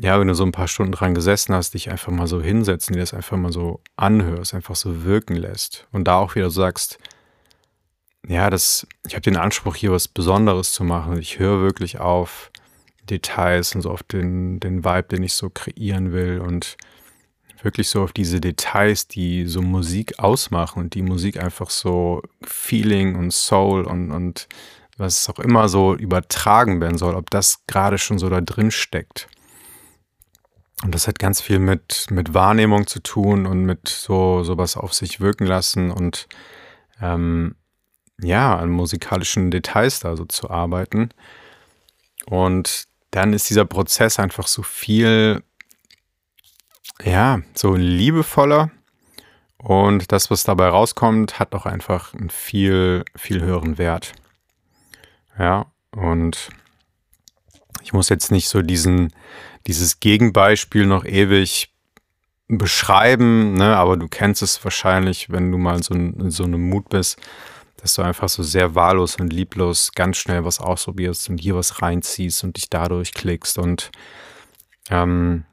ja, 0.00 0.18
wenn 0.18 0.28
du 0.28 0.34
so 0.34 0.44
ein 0.44 0.52
paar 0.52 0.68
Stunden 0.68 0.92
dran 0.92 1.14
gesessen 1.14 1.54
hast, 1.54 1.74
dich 1.74 1.90
einfach 1.90 2.10
mal 2.10 2.26
so 2.26 2.40
hinsetzen, 2.40 2.94
dir 2.94 3.00
das 3.00 3.14
einfach 3.14 3.36
mal 3.36 3.52
so 3.52 3.80
anhörst, 3.96 4.54
einfach 4.54 4.76
so 4.76 5.04
wirken 5.04 5.36
lässt 5.36 5.86
und 5.92 6.04
da 6.04 6.16
auch 6.16 6.34
wieder 6.34 6.50
sagst, 6.50 6.98
ja, 8.26 8.50
das, 8.50 8.86
ich 9.06 9.14
habe 9.14 9.22
den 9.22 9.36
Anspruch, 9.36 9.76
hier 9.76 9.92
was 9.92 10.08
Besonderes 10.08 10.72
zu 10.72 10.84
machen. 10.84 11.18
Ich 11.18 11.38
höre 11.38 11.60
wirklich 11.60 12.00
auf 12.00 12.50
Details 13.08 13.74
und 13.74 13.82
so 13.82 13.90
auf 13.90 14.02
den, 14.02 14.60
den 14.60 14.84
Vibe, 14.84 15.08
den 15.08 15.22
ich 15.22 15.34
so 15.34 15.50
kreieren 15.50 16.12
will 16.12 16.40
und 16.40 16.76
wirklich 17.64 17.88
so 17.88 18.02
auf 18.02 18.12
diese 18.12 18.40
Details, 18.40 19.08
die 19.08 19.46
so 19.46 19.62
Musik 19.62 20.18
ausmachen 20.18 20.80
und 20.80 20.94
die 20.94 21.02
Musik 21.02 21.42
einfach 21.42 21.70
so 21.70 22.22
Feeling 22.42 23.16
und 23.16 23.32
Soul 23.32 23.84
und, 23.84 24.10
und 24.10 24.48
was 24.96 25.28
auch 25.28 25.38
immer 25.38 25.68
so 25.68 25.94
übertragen 25.94 26.80
werden 26.80 26.98
soll, 26.98 27.14
ob 27.14 27.30
das 27.30 27.64
gerade 27.66 27.98
schon 27.98 28.18
so 28.18 28.28
da 28.28 28.40
drin 28.40 28.70
steckt. 28.70 29.28
Und 30.82 30.94
das 30.94 31.06
hat 31.06 31.18
ganz 31.18 31.40
viel 31.40 31.58
mit, 31.58 32.06
mit 32.10 32.32
Wahrnehmung 32.32 32.86
zu 32.86 33.00
tun 33.02 33.46
und 33.46 33.64
mit 33.64 33.88
so 33.88 34.42
sowas 34.44 34.76
auf 34.76 34.94
sich 34.94 35.20
wirken 35.20 35.46
lassen 35.46 35.90
und 35.90 36.26
ähm, 37.00 37.56
ja, 38.22 38.56
an 38.56 38.70
musikalischen 38.70 39.50
Details 39.50 40.00
da 40.00 40.16
so 40.16 40.24
zu 40.24 40.50
arbeiten. 40.50 41.10
Und 42.26 42.84
dann 43.10 43.32
ist 43.32 43.50
dieser 43.50 43.64
Prozess 43.64 44.18
einfach 44.18 44.46
so 44.46 44.62
viel 44.62 45.42
ja, 47.04 47.40
so 47.54 47.74
liebevoller. 47.74 48.70
Und 49.58 50.10
das, 50.10 50.30
was 50.30 50.44
dabei 50.44 50.68
rauskommt, 50.68 51.38
hat 51.38 51.54
auch 51.54 51.66
einfach 51.66 52.14
einen 52.14 52.30
viel, 52.30 53.04
viel 53.14 53.42
höheren 53.42 53.76
Wert. 53.76 54.12
Ja, 55.38 55.66
und 55.92 56.50
ich 57.82 57.92
muss 57.92 58.08
jetzt 58.08 58.30
nicht 58.30 58.48
so 58.48 58.62
diesen, 58.62 59.12
dieses 59.66 60.00
Gegenbeispiel 60.00 60.86
noch 60.86 61.04
ewig 61.04 61.74
beschreiben, 62.48 63.54
ne? 63.54 63.76
aber 63.76 63.96
du 63.96 64.08
kennst 64.08 64.42
es 64.42 64.62
wahrscheinlich, 64.64 65.30
wenn 65.30 65.52
du 65.52 65.58
mal 65.58 65.82
so 65.82 65.94
in 65.94 66.30
so 66.30 66.44
einem 66.44 66.68
Mut 66.68 66.88
bist, 66.88 67.18
dass 67.76 67.94
du 67.94 68.02
einfach 68.02 68.28
so 68.28 68.42
sehr 68.42 68.74
wahllos 68.74 69.16
und 69.16 69.32
lieblos 69.32 69.92
ganz 69.92 70.16
schnell 70.16 70.44
was 70.44 70.60
ausprobierst 70.60 71.30
und 71.30 71.38
hier 71.38 71.54
was 71.54 71.80
reinziehst 71.80 72.44
und 72.44 72.56
dich 72.56 72.68
dadurch 72.68 73.12
klickst 73.12 73.58
und 73.58 73.90
ähm, 74.90 75.44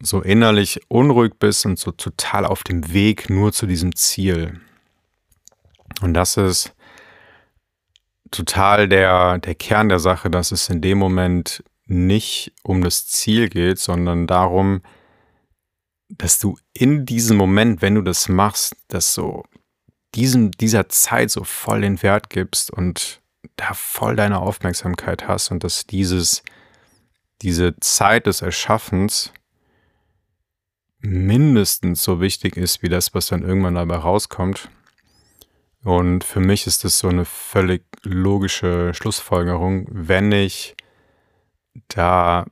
so 0.00 0.20
innerlich 0.20 0.80
unruhig 0.88 1.34
bist 1.38 1.66
und 1.66 1.78
so 1.78 1.90
total 1.90 2.44
auf 2.44 2.62
dem 2.62 2.92
Weg 2.92 3.30
nur 3.30 3.52
zu 3.52 3.66
diesem 3.66 3.94
Ziel. 3.94 4.60
Und 6.00 6.14
das 6.14 6.36
ist 6.36 6.74
total 8.30 8.88
der, 8.88 9.38
der 9.38 9.54
Kern 9.54 9.88
der 9.88 9.98
Sache, 9.98 10.30
dass 10.30 10.52
es 10.52 10.68
in 10.68 10.80
dem 10.80 10.98
Moment 10.98 11.64
nicht 11.86 12.52
um 12.62 12.82
das 12.82 13.06
Ziel 13.06 13.48
geht, 13.48 13.78
sondern 13.78 14.26
darum, 14.26 14.82
dass 16.10 16.38
du 16.38 16.58
in 16.72 17.06
diesem 17.06 17.36
Moment, 17.36 17.82
wenn 17.82 17.94
du 17.94 18.02
das 18.02 18.28
machst, 18.28 18.76
dass 18.88 19.14
so 19.14 19.44
diesem, 20.14 20.52
dieser 20.52 20.88
Zeit 20.88 21.30
so 21.30 21.44
voll 21.44 21.80
den 21.82 22.02
Wert 22.02 22.30
gibst 22.30 22.70
und 22.70 23.20
da 23.56 23.74
voll 23.74 24.16
deine 24.16 24.40
Aufmerksamkeit 24.40 25.26
hast 25.26 25.50
und 25.50 25.64
dass 25.64 25.86
dieses, 25.86 26.42
diese 27.42 27.74
Zeit 27.80 28.26
des 28.26 28.42
Erschaffens 28.42 29.32
mindestens 31.00 32.02
so 32.02 32.20
wichtig 32.20 32.56
ist 32.56 32.82
wie 32.82 32.88
das, 32.88 33.14
was 33.14 33.28
dann 33.28 33.42
irgendwann 33.42 33.74
dabei 33.74 33.96
rauskommt. 33.96 34.68
Und 35.84 36.24
für 36.24 36.40
mich 36.40 36.66
ist 36.66 36.84
das 36.84 36.98
so 36.98 37.08
eine 37.08 37.24
völlig 37.24 37.84
logische 38.02 38.92
Schlussfolgerung, 38.94 39.86
wenn 39.90 40.32
ich 40.32 40.76
da 41.88 42.46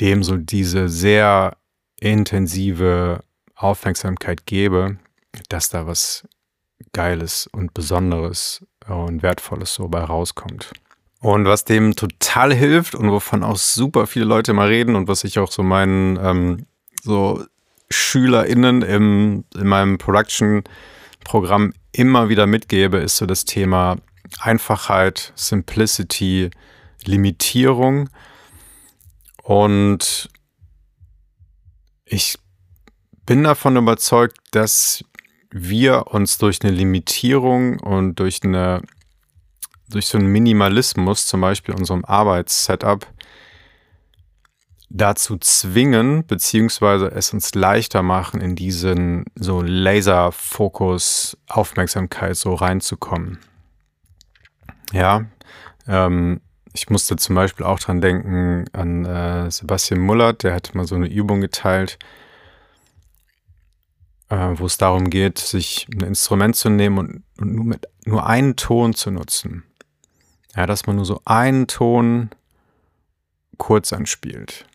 dem 0.00 0.22
so 0.22 0.36
diese 0.36 0.88
sehr 0.88 1.56
intensive 2.00 3.24
Aufmerksamkeit 3.54 4.46
gebe, 4.46 4.98
dass 5.48 5.70
da 5.70 5.86
was 5.86 6.28
Geiles 6.92 7.46
und 7.46 7.74
Besonderes 7.74 8.64
und 8.86 9.22
Wertvolles 9.22 9.74
so 9.74 9.88
bei 9.88 10.00
rauskommt. 10.00 10.72
Und 11.20 11.46
was 11.46 11.64
dem 11.64 11.96
total 11.96 12.52
hilft 12.52 12.94
und 12.94 13.10
wovon 13.10 13.42
auch 13.42 13.56
super 13.56 14.06
viele 14.06 14.26
Leute 14.26 14.52
mal 14.52 14.68
reden 14.68 14.94
und 14.94 15.08
was 15.08 15.24
ich 15.24 15.38
auch 15.38 15.50
so 15.50 15.62
meinen 15.62 16.18
ähm, 16.22 16.66
so 17.04 17.44
SchülerInnen 17.90 18.82
im, 18.82 19.44
in 19.54 19.66
meinem 19.66 19.98
Production-Programm 19.98 21.74
immer 21.92 22.28
wieder 22.28 22.46
mitgebe, 22.46 22.98
ist 22.98 23.18
so 23.18 23.26
das 23.26 23.44
Thema 23.44 23.96
Einfachheit, 24.40 25.32
Simplicity, 25.36 26.50
Limitierung. 27.04 28.08
Und 29.42 30.30
ich 32.04 32.38
bin 33.26 33.44
davon 33.44 33.76
überzeugt, 33.76 34.38
dass 34.52 35.04
wir 35.50 36.08
uns 36.08 36.38
durch 36.38 36.62
eine 36.62 36.72
Limitierung 36.72 37.78
und 37.80 38.16
durch 38.16 38.40
eine 38.42 38.82
durch 39.88 40.06
so 40.06 40.18
einen 40.18 40.28
Minimalismus, 40.28 41.26
zum 41.26 41.42
Beispiel 41.42 41.74
unserem 41.74 42.04
Arbeitssetup, 42.04 43.06
dazu 44.94 45.36
zwingen, 45.38 46.24
beziehungsweise 46.24 47.10
es 47.10 47.32
uns 47.32 47.52
leichter 47.54 48.02
machen, 48.02 48.40
in 48.40 48.54
diesen 48.54 49.24
so 49.34 49.60
Laserfokus, 49.60 51.36
Aufmerksamkeit 51.48 52.36
so 52.36 52.54
reinzukommen. 52.54 53.40
Ja, 54.92 55.26
ähm, 55.88 56.40
ich 56.72 56.90
musste 56.90 57.16
zum 57.16 57.34
Beispiel 57.34 57.66
auch 57.66 57.80
dran 57.80 58.00
denken 58.00 58.66
an 58.72 59.04
äh, 59.04 59.50
Sebastian 59.50 60.00
Mullert, 60.00 60.44
der 60.44 60.54
hat 60.54 60.76
mal 60.76 60.86
so 60.86 60.94
eine 60.94 61.08
Übung 61.08 61.40
geteilt, 61.40 61.98
äh, 64.28 64.50
wo 64.54 64.66
es 64.66 64.78
darum 64.78 65.10
geht, 65.10 65.38
sich 65.38 65.88
ein 65.92 66.02
Instrument 66.02 66.54
zu 66.54 66.70
nehmen 66.70 66.98
und, 66.98 67.24
und 67.38 67.52
nur 67.52 67.64
mit 67.64 67.88
nur 68.06 68.26
einen 68.26 68.54
Ton 68.54 68.94
zu 68.94 69.10
nutzen. 69.10 69.64
Ja, 70.54 70.66
dass 70.66 70.86
man 70.86 70.94
nur 70.94 71.04
so 71.04 71.20
einen 71.24 71.66
Ton 71.66 72.30
kurz 73.58 73.92
anspielt 73.92 74.66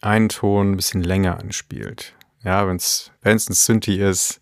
einen 0.00 0.28
Ton 0.28 0.72
ein 0.72 0.76
bisschen 0.76 1.02
länger 1.02 1.38
anspielt. 1.38 2.14
Ja, 2.44 2.66
wenn 2.66 2.76
es 2.76 3.10
ein 3.24 3.38
Synthi 3.38 3.96
ist, 3.96 4.38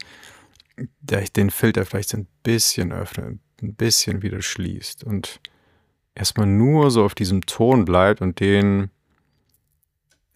der 1.00 1.22
den 1.22 1.50
Filter 1.50 1.86
vielleicht 1.86 2.14
ein 2.14 2.26
bisschen 2.42 2.92
öffnet, 2.92 3.38
ein 3.62 3.74
bisschen 3.74 4.22
wieder 4.22 4.42
schließt 4.42 5.04
und 5.04 5.40
erstmal 6.14 6.46
nur 6.46 6.90
so 6.90 7.04
auf 7.04 7.14
diesem 7.14 7.46
Ton 7.46 7.84
bleibt 7.84 8.20
und 8.20 8.40
den 8.40 8.90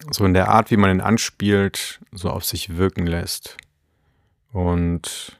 so 0.09 0.25
in 0.25 0.33
der 0.33 0.49
Art, 0.49 0.71
wie 0.71 0.77
man 0.77 0.89
ihn 0.89 1.01
anspielt, 1.01 1.99
so 2.11 2.31
auf 2.31 2.43
sich 2.43 2.77
wirken 2.77 3.05
lässt. 3.05 3.57
Und 4.51 5.39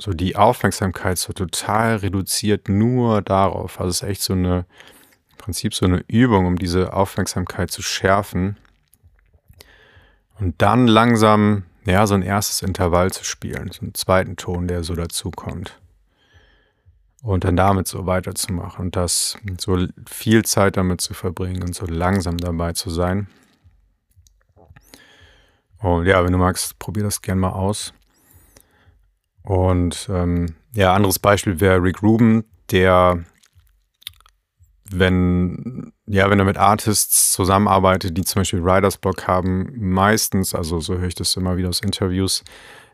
so 0.00 0.12
die 0.12 0.34
Aufmerksamkeit 0.34 1.18
so 1.18 1.32
total 1.32 1.96
reduziert 1.96 2.68
nur 2.68 3.22
darauf. 3.22 3.80
Also 3.80 3.90
es 3.90 4.02
ist 4.02 4.08
echt 4.08 4.22
so 4.22 4.32
eine, 4.32 4.66
im 5.30 5.36
Prinzip 5.38 5.72
so 5.72 5.86
eine 5.86 6.04
Übung, 6.08 6.46
um 6.46 6.58
diese 6.58 6.92
Aufmerksamkeit 6.92 7.70
zu 7.70 7.80
schärfen 7.80 8.56
und 10.38 10.54
dann 10.58 10.86
langsam, 10.86 11.64
ja, 11.84 12.06
so 12.06 12.14
ein 12.14 12.22
erstes 12.22 12.62
Intervall 12.62 13.12
zu 13.12 13.24
spielen, 13.24 13.70
so 13.72 13.82
einen 13.82 13.94
zweiten 13.94 14.36
Ton, 14.36 14.68
der 14.68 14.84
so 14.84 14.94
dazukommt. 14.94 15.80
Und 17.22 17.44
dann 17.44 17.56
damit 17.56 17.88
so 17.88 18.06
weiterzumachen 18.06 18.86
und 18.86 18.96
das 18.96 19.36
so 19.58 19.86
viel 20.06 20.44
Zeit 20.44 20.76
damit 20.76 21.00
zu 21.00 21.12
verbringen 21.12 21.62
und 21.62 21.74
so 21.74 21.86
langsam 21.86 22.36
dabei 22.38 22.72
zu 22.72 22.90
sein. 22.90 23.26
Und 25.78 26.06
ja, 26.06 26.24
wenn 26.24 26.32
du 26.32 26.38
magst, 26.38 26.78
probier 26.78 27.02
das 27.02 27.22
gerne 27.22 27.40
mal 27.40 27.52
aus. 27.52 27.92
Und 29.42 30.08
ähm, 30.10 30.54
ja, 30.72 30.94
anderes 30.94 31.18
Beispiel 31.18 31.60
wäre 31.60 31.82
Rick 31.82 32.02
Rubin, 32.02 32.44
der 32.70 33.24
wenn, 34.90 35.92
ja, 36.06 36.30
wenn 36.30 36.38
er 36.38 36.44
mit 36.44 36.58
Artists 36.58 37.32
zusammenarbeitet, 37.32 38.16
die 38.16 38.24
zum 38.24 38.40
Beispiel 38.40 38.62
Writers 38.62 38.98
Block 38.98 39.26
haben, 39.26 39.72
meistens, 39.76 40.54
also 40.54 40.80
so 40.80 40.98
höre 40.98 41.08
ich 41.08 41.14
das 41.14 41.36
immer 41.36 41.56
wieder 41.56 41.68
aus 41.68 41.80
Interviews, 41.80 42.44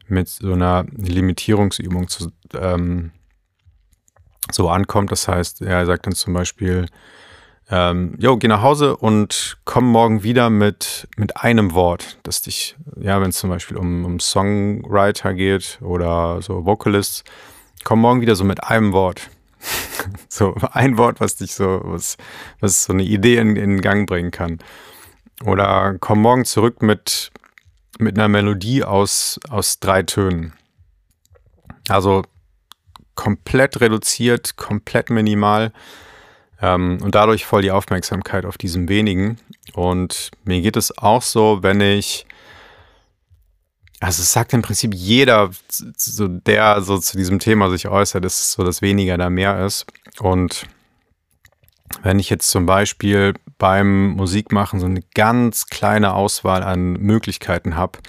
mit 0.09 0.29
so 0.29 0.53
einer 0.53 0.85
Limitierungsübung 0.97 2.09
zu, 2.09 2.33
ähm, 2.55 3.13
so 4.51 4.69
ankommt. 4.69 5.13
Das 5.13 5.29
heißt, 5.29 5.63
er 5.63 5.87
sagt 5.87 6.07
dann 6.07 6.15
zum 6.15 6.35
Beispiel, 6.35 6.87
ähm, 7.71 8.17
jo, 8.19 8.37
geh 8.37 8.49
nach 8.49 8.63
Hause 8.63 8.97
und 8.97 9.59
komm 9.65 9.87
morgen 9.87 10.23
wieder 10.23 10.51
mit, 10.51 11.09
mit 11.17 11.37
einem 11.39 11.73
Wort, 11.73 12.19
das 12.23 12.43
dich, 12.43 12.77
ja, 13.01 13.21
wenn 13.21 13.31
es 13.31 13.39
zum 13.39 13.51
Beispiel 13.51 13.77
um, 13.77 14.05
um 14.05 14.21
Songwriter 14.21 15.33
geht 15.33 15.79
oder 15.81 16.43
so 16.43 16.67
Vocalists, 16.67 17.25
komm 17.85 18.01
morgen 18.01 18.21
wieder 18.21 18.35
so 18.35 18.45
mit 18.45 18.63
einem 18.65 18.93
Wort. 18.93 19.31
so 20.29 20.55
ein 20.73 20.99
Wort, 20.99 21.21
was 21.21 21.37
dich 21.37 21.55
so, 21.55 21.81
was, 21.85 22.17
was 22.61 22.85
so 22.85 22.93
eine 22.93 23.03
Idee 23.03 23.37
in, 23.37 23.57
in 23.57 23.81
Gang 23.81 24.09
bringen 24.09 24.31
kann. 24.31 24.59
Oder 25.45 25.97
komm 26.01 26.21
morgen 26.21 26.45
zurück 26.45 26.83
mit, 26.83 27.31
mit 27.99 28.17
einer 28.17 28.29
Melodie 28.29 28.85
aus, 28.85 29.41
aus 29.49 29.81
drei 29.81 30.03
Tönen. 30.03 30.53
Also 31.89 32.23
komplett 33.15 33.81
reduziert, 33.81 34.57
komplett 34.57 35.11
minimal 35.11 35.73
ähm, 36.61 36.99
und 37.03 37.15
dadurch 37.15 37.45
voll 37.45 37.63
die 37.63 37.71
Aufmerksamkeit 37.71 38.47
auf 38.47 38.57
diesem 38.57 38.89
wenigen. 38.89 39.39
Und 39.75 40.31
mir 40.45 40.61
geht 40.61 40.77
es 40.77 40.97
auch 40.97 41.23
so, 41.23 41.63
wenn 41.63 41.81
ich, 41.81 42.27
also 44.03 44.23
es 44.23 44.33
sagt 44.33 44.53
im 44.53 44.63
Prinzip 44.63 44.95
jeder, 44.95 45.51
so 45.69 46.27
der 46.27 46.83
so 46.83 46.99
zu 46.99 47.17
diesem 47.17 47.39
Thema 47.39 47.71
sich 47.71 47.87
äußert, 47.87 48.25
dass 48.25 48.53
so 48.53 48.65
das 48.65 48.83
weniger 48.83 49.17
da 49.17 49.31
mehr 49.31 49.65
ist. 49.65 49.87
Und 50.19 50.67
wenn 52.03 52.19
ich 52.19 52.29
jetzt 52.29 52.51
zum 52.51 52.67
Beispiel 52.67 53.35
beim 53.59 54.11
Musikmachen 54.15 54.81
so 54.81 54.87
eine 54.87 55.03
ganz 55.15 55.67
kleine 55.67 56.15
Auswahl 56.15 56.65
an 56.65 56.95
Möglichkeiten 56.95 57.77
habe, 57.77 58.01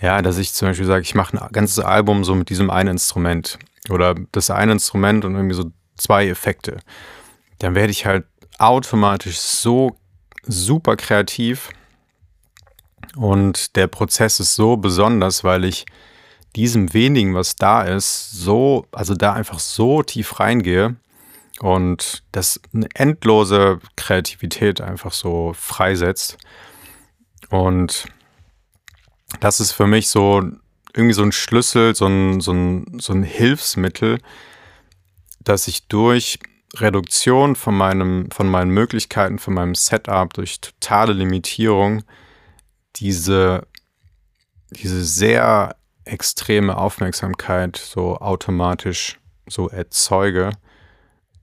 ja, 0.00 0.22
dass 0.22 0.38
ich 0.38 0.54
zum 0.54 0.68
Beispiel 0.68 0.86
sage, 0.86 1.02
ich 1.02 1.14
mache 1.14 1.38
ein 1.38 1.52
ganzes 1.52 1.80
Album 1.80 2.24
so 2.24 2.34
mit 2.34 2.48
diesem 2.48 2.70
einen 2.70 2.90
Instrument 2.90 3.58
oder 3.90 4.14
das 4.32 4.48
eine 4.50 4.72
Instrument 4.72 5.26
und 5.26 5.34
irgendwie 5.34 5.56
so 5.56 5.70
zwei 5.98 6.26
Effekte, 6.26 6.78
dann 7.58 7.74
werde 7.74 7.90
ich 7.90 8.06
halt 8.06 8.24
automatisch 8.58 9.38
so 9.38 9.98
super 10.46 10.96
kreativ 10.96 11.68
und 13.18 13.74
der 13.74 13.88
Prozess 13.88 14.38
ist 14.38 14.54
so 14.54 14.76
besonders, 14.76 15.42
weil 15.42 15.64
ich 15.64 15.86
diesem 16.54 16.94
wenigen, 16.94 17.34
was 17.34 17.56
da 17.56 17.82
ist, 17.82 18.30
so, 18.30 18.86
also 18.92 19.14
da 19.14 19.32
einfach 19.32 19.58
so 19.58 20.04
tief 20.04 20.38
reingehe 20.38 20.94
und 21.58 22.22
das 22.30 22.60
eine 22.72 22.86
endlose 22.94 23.80
Kreativität 23.96 24.80
einfach 24.80 25.12
so 25.12 25.52
freisetzt. 25.52 26.38
Und 27.50 28.06
das 29.40 29.58
ist 29.58 29.72
für 29.72 29.88
mich 29.88 30.08
so 30.10 30.42
irgendwie 30.94 31.14
so 31.14 31.22
ein 31.22 31.32
Schlüssel, 31.32 31.96
so 31.96 32.06
ein, 32.06 32.40
so 32.40 32.52
ein, 32.52 33.00
so 33.00 33.12
ein 33.12 33.24
Hilfsmittel, 33.24 34.20
dass 35.40 35.66
ich 35.66 35.88
durch 35.88 36.38
Reduktion 36.76 37.56
von, 37.56 37.76
meinem, 37.76 38.30
von 38.30 38.48
meinen 38.48 38.70
Möglichkeiten, 38.70 39.40
von 39.40 39.54
meinem 39.54 39.74
Setup, 39.74 40.32
durch 40.34 40.60
totale 40.60 41.14
Limitierung 41.14 42.04
diese, 43.00 43.66
diese 44.70 45.04
sehr 45.04 45.76
extreme 46.04 46.76
Aufmerksamkeit 46.76 47.76
so 47.76 48.18
automatisch 48.18 49.18
so 49.48 49.68
erzeuge, 49.68 50.52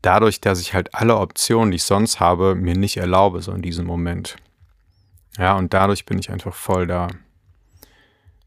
dadurch, 0.01 0.41
dass 0.41 0.59
ich 0.59 0.73
halt 0.73 0.93
alle 0.93 1.17
Optionen, 1.17 1.71
die 1.71 1.77
ich 1.77 1.83
sonst 1.83 2.19
habe, 2.19 2.55
mir 2.55 2.75
nicht 2.75 2.97
erlaube, 2.97 3.41
so 3.41 3.51
in 3.51 3.61
diesem 3.61 3.85
Moment. 3.85 4.35
Ja, 5.37 5.55
und 5.55 5.73
dadurch 5.73 6.05
bin 6.05 6.19
ich 6.19 6.29
einfach 6.29 6.53
voll 6.53 6.87
da. 6.87 7.07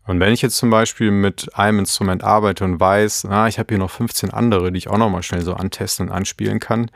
Und 0.07 0.21
wenn 0.21 0.33
ich 0.33 0.40
jetzt 0.40 0.57
zum 0.57 0.71
Beispiel 0.71 1.11
mit 1.11 1.55
einem 1.55 1.81
Instrument 1.81 2.25
arbeite 2.25 2.64
und 2.64 2.81
weiß, 2.81 3.25
na, 3.25 3.47
ich 3.47 3.59
habe 3.59 3.68
hier 3.68 3.79
noch 3.79 3.90
15 3.90 4.31
andere, 4.31 4.73
die 4.73 4.79
ich 4.79 4.88
auch 4.88 4.97
nochmal 4.97 5.23
schnell 5.23 5.42
so 5.42 5.53
antesten 5.53 6.09
und 6.09 6.14
anspielen 6.14 6.61
kann, 6.61 6.90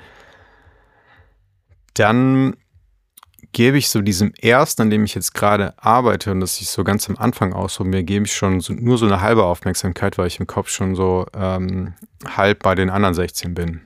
dann 1.92 2.56
gebe 3.52 3.78
ich 3.78 3.88
so 3.88 4.00
diesem 4.00 4.32
ersten, 4.34 4.82
an 4.82 4.90
dem 4.90 5.04
ich 5.04 5.14
jetzt 5.14 5.34
gerade 5.34 5.74
arbeite 5.76 6.30
und 6.30 6.40
das 6.40 6.60
ich 6.60 6.68
so 6.68 6.84
ganz 6.84 7.08
am 7.08 7.16
Anfang 7.16 7.52
ausprobiere, 7.52 8.02
gebe 8.02 8.24
ich 8.24 8.34
schon 8.34 8.60
so, 8.60 8.72
nur 8.72 8.98
so 8.98 9.06
eine 9.06 9.20
halbe 9.20 9.44
Aufmerksamkeit, 9.44 10.18
weil 10.18 10.26
ich 10.26 10.40
im 10.40 10.46
Kopf 10.46 10.68
schon 10.68 10.94
so 10.94 11.26
ähm, 11.34 11.94
halb 12.24 12.62
bei 12.62 12.74
den 12.74 12.90
anderen 12.90 13.14
16 13.14 13.54
bin. 13.54 13.82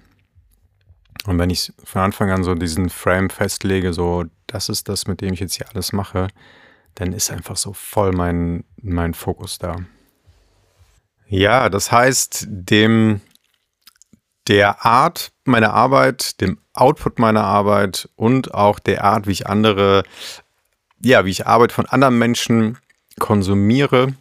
Und 1.26 1.38
wenn 1.38 1.50
ich 1.50 1.72
von 1.83 2.02
Anfang 2.02 2.31
an 2.31 2.44
so 2.44 2.55
diesen 2.55 2.88
Frame 2.88 3.31
festlege, 3.31 3.92
so 3.92 4.24
das 4.46 4.68
ist 4.68 4.88
das, 4.88 5.09
mit 5.09 5.20
dem 5.20 5.35
ich 5.35 5.40
jetzt 5.40 5.57
hier 5.57 5.68
alles 5.68 5.92
mache, 5.92 6.29
dann 6.94 7.12
ist 7.12 7.31
einfach 7.31 7.57
so 7.57 7.72
voll 7.72 8.12
mein, 8.12 8.64
mein 8.81 9.14
Fokus 9.14 9.59
da. 9.59 9.76
Ja, 11.29 11.68
das 11.68 11.90
heißt, 11.90 12.46
dem 12.48 13.20
der 14.49 14.85
Art 14.85 15.33
meiner 15.45 15.73
Arbeit, 15.73 16.41
dem 16.41 16.59
Output 16.73 17.19
meiner 17.19 17.45
Arbeit 17.45 18.09
und 18.17 18.55
auch 18.55 18.79
der 18.79 19.05
Art, 19.05 19.27
wie 19.27 19.33
ich 19.33 19.47
andere, 19.47 20.05
ja, 21.03 21.25
wie 21.25 21.31
ich 21.31 21.47
Arbeit 21.47 21.73
von 21.73 21.87
anderen 21.87 22.19
Menschen 22.19 22.79
konsumiere, 23.19 24.15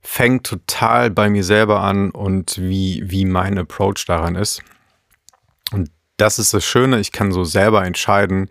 fängt 0.00 0.44
total 0.44 1.10
bei 1.10 1.30
mir 1.30 1.44
selber 1.44 1.80
an 1.80 2.10
und 2.10 2.58
wie, 2.58 3.02
wie 3.06 3.24
mein 3.24 3.56
Approach 3.58 4.04
daran 4.06 4.34
ist. 4.34 4.62
Und 5.70 5.90
das 6.16 6.38
ist 6.38 6.52
das 6.52 6.64
Schöne, 6.64 6.98
ich 6.98 7.12
kann 7.12 7.32
so 7.32 7.44
selber 7.44 7.84
entscheiden, 7.84 8.50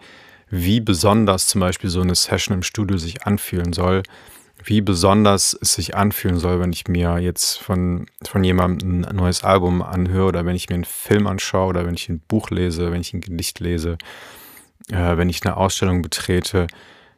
wie 0.50 0.80
besonders 0.80 1.48
zum 1.48 1.62
Beispiel 1.62 1.90
so 1.90 2.02
eine 2.02 2.16
Session 2.16 2.58
im 2.58 2.64
Studio 2.64 2.98
sich 2.98 3.26
anfühlen 3.26 3.74
soll, 3.74 4.04
wie 4.64 4.82
besonders 4.82 5.58
es 5.60 5.74
sich 5.74 5.96
anfühlen 5.96 6.38
soll, 6.38 6.60
wenn 6.60 6.74
ich 6.74 6.88
mir 6.88 7.20
jetzt 7.20 7.58
von, 7.58 8.06
von 8.24 8.44
jemandem 8.44 9.06
ein 9.06 9.16
neues 9.16 9.44
Album 9.44 9.82
anhöre 9.82 10.28
oder 10.28 10.46
wenn 10.46 10.56
ich 10.56 10.70
mir 10.70 10.76
einen 10.76 10.86
Film 10.86 11.28
anschaue 11.28 11.68
oder 11.68 11.86
wenn 11.86 11.96
ich 11.96 12.10
ein 12.10 12.20
Buch 12.20 12.50
lese, 12.50 12.92
wenn 12.92 13.02
ich 13.02 13.14
ein 13.14 13.22
Gedicht 13.22 13.60
lese, 13.60 13.98
äh, 14.90 15.18
wenn 15.18 15.30
ich 15.30 15.44
eine 15.46 15.58
Ausstellung 15.58 16.02
betrete. 16.02 16.68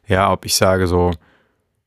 Ja, 0.06 0.32
ob 0.32 0.44
ich 0.44 0.54
sage 0.54 0.86
so, 0.86 1.12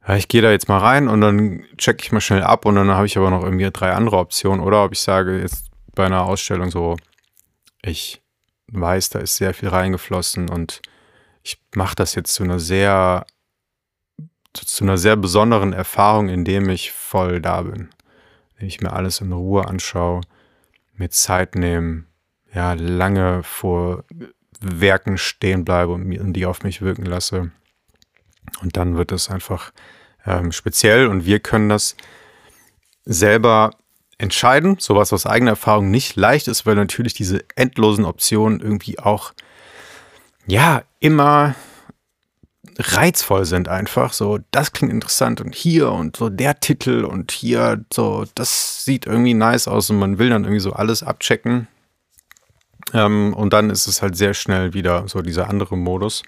ja, 0.08 0.16
ich 0.16 0.28
gehe 0.28 0.42
da 0.42 0.52
jetzt 0.52 0.70
mal 0.70 0.80
rein 0.80 1.08
und 1.08 1.22
dann 1.22 1.64
checke 1.78 2.04
ich 2.04 2.12
mal 2.12 2.22
schnell 2.22 2.44
ab 2.44 2.66
und 2.66 2.76
dann 2.76 2.92
habe 2.92 3.06
ich 3.06 3.18
aber 3.18 3.30
noch 3.30 3.44
irgendwie 3.44 3.70
drei 3.72 3.92
andere 3.92 4.18
Optionen 4.18 4.62
oder 4.62 4.84
ob 4.84 4.94
ich 4.94 5.00
sage 5.00 5.40
jetzt 5.40 5.70
bei 5.96 6.06
einer 6.06 6.26
Ausstellung 6.26 6.72
so, 6.72 6.96
ich 7.82 8.22
weiß, 8.72 9.10
da 9.10 9.20
ist 9.20 9.38
sehr 9.38 9.54
viel 9.54 9.70
reingeflossen 9.70 10.50
und 10.50 10.82
ich 11.44 11.60
mache 11.76 11.96
das 11.96 12.16
jetzt 12.16 12.34
zu 12.34 12.44
einer 12.44 12.60
sehr, 12.60 13.26
zu 14.66 14.84
einer 14.84 14.98
sehr 14.98 15.16
besonderen 15.16 15.74
Erfahrung, 15.74 16.30
indem 16.30 16.70
ich 16.70 16.92
voll 16.92 17.42
da 17.42 17.62
bin. 17.62 17.90
Wenn 18.58 18.68
ich 18.68 18.82
mir 18.82 18.94
alles 18.94 19.22
in 19.22 19.32
Ruhe 19.32 19.68
anschaue, 19.68 20.22
mir 20.96 21.10
Zeit 21.10 21.56
nehme, 21.56 22.06
ja, 22.54 22.74
lange 22.74 23.44
vor 23.44 24.04
Werken 24.60 25.18
stehen 25.18 25.64
bleibe 25.64 25.94
und, 25.94 26.18
und 26.18 26.34
die 26.34 26.46
auf 26.46 26.64
mich 26.64 26.82
wirken 26.82 27.06
lasse. 27.06 27.52
Und 28.62 28.78
dann 28.78 28.98
wird 28.98 29.12
es 29.12 29.30
einfach 29.30 29.72
ähm, 30.26 30.52
speziell 30.52 31.08
und 31.08 31.26
wir 31.26 31.40
können 31.40 31.70
das 31.70 31.96
selber 33.06 33.72
entscheiden. 34.18 34.78
Sowas 34.80 35.14
aus 35.14 35.26
eigener 35.26 35.52
Erfahrung 35.52 35.92
nicht 35.92 36.16
leicht 36.16 36.48
ist, 36.48 36.66
weil 36.66 36.76
natürlich 36.76 37.14
diese 37.14 37.46
endlosen 37.56 38.06
Optionen 38.06 38.60
irgendwie 38.60 39.00
auch 39.00 39.34
ja, 40.48 40.84
immer 41.00 41.56
reizvoll 42.78 43.46
sind 43.46 43.68
einfach. 43.68 44.14
So, 44.14 44.40
das 44.52 44.72
klingt 44.72 44.94
interessant 44.94 45.42
und 45.42 45.56
hier 45.56 45.92
und 45.92 46.18
so 46.18 46.30
der 46.30 46.60
Titel 46.60 47.04
und 47.04 47.32
hier 47.32 47.84
so, 47.92 48.26
das 48.36 48.86
sieht 48.86 49.06
irgendwie 49.06 49.34
nice 49.34 49.68
aus 49.68 49.90
und 49.90 50.00
man 50.00 50.20
will 50.20 50.30
dann 50.30 50.44
irgendwie 50.44 50.62
so 50.62 50.74
alles 50.74 51.04
abchecken. 51.04 51.68
Ähm, 52.94 53.34
und 53.34 53.54
dann 53.54 53.70
ist 53.70 53.88
es 53.88 54.02
halt 54.02 54.16
sehr 54.16 54.34
schnell 54.34 54.74
wieder 54.74 55.08
so 55.08 55.22
dieser 55.22 55.50
andere 55.50 55.78
Modus. 55.78 56.24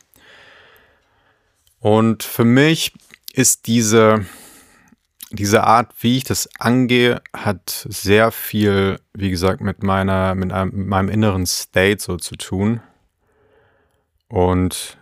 Und 1.79 2.23
für 2.23 2.43
mich 2.43 2.93
ist 3.33 3.67
diese, 3.67 4.25
diese 5.31 5.63
Art, 5.63 5.93
wie 6.01 6.17
ich 6.17 6.23
das 6.25 6.49
angehe, 6.59 7.21
hat 7.33 7.87
sehr 7.87 8.31
viel, 8.31 8.99
wie 9.13 9.29
gesagt, 9.29 9.61
mit 9.61 9.83
meiner, 9.83 10.35
mit, 10.35 10.51
einem, 10.51 10.71
mit 10.75 10.87
meinem 10.87 11.09
inneren 11.09 11.45
State 11.45 12.01
so 12.01 12.17
zu 12.17 12.35
tun. 12.35 12.81
Und 14.27 14.98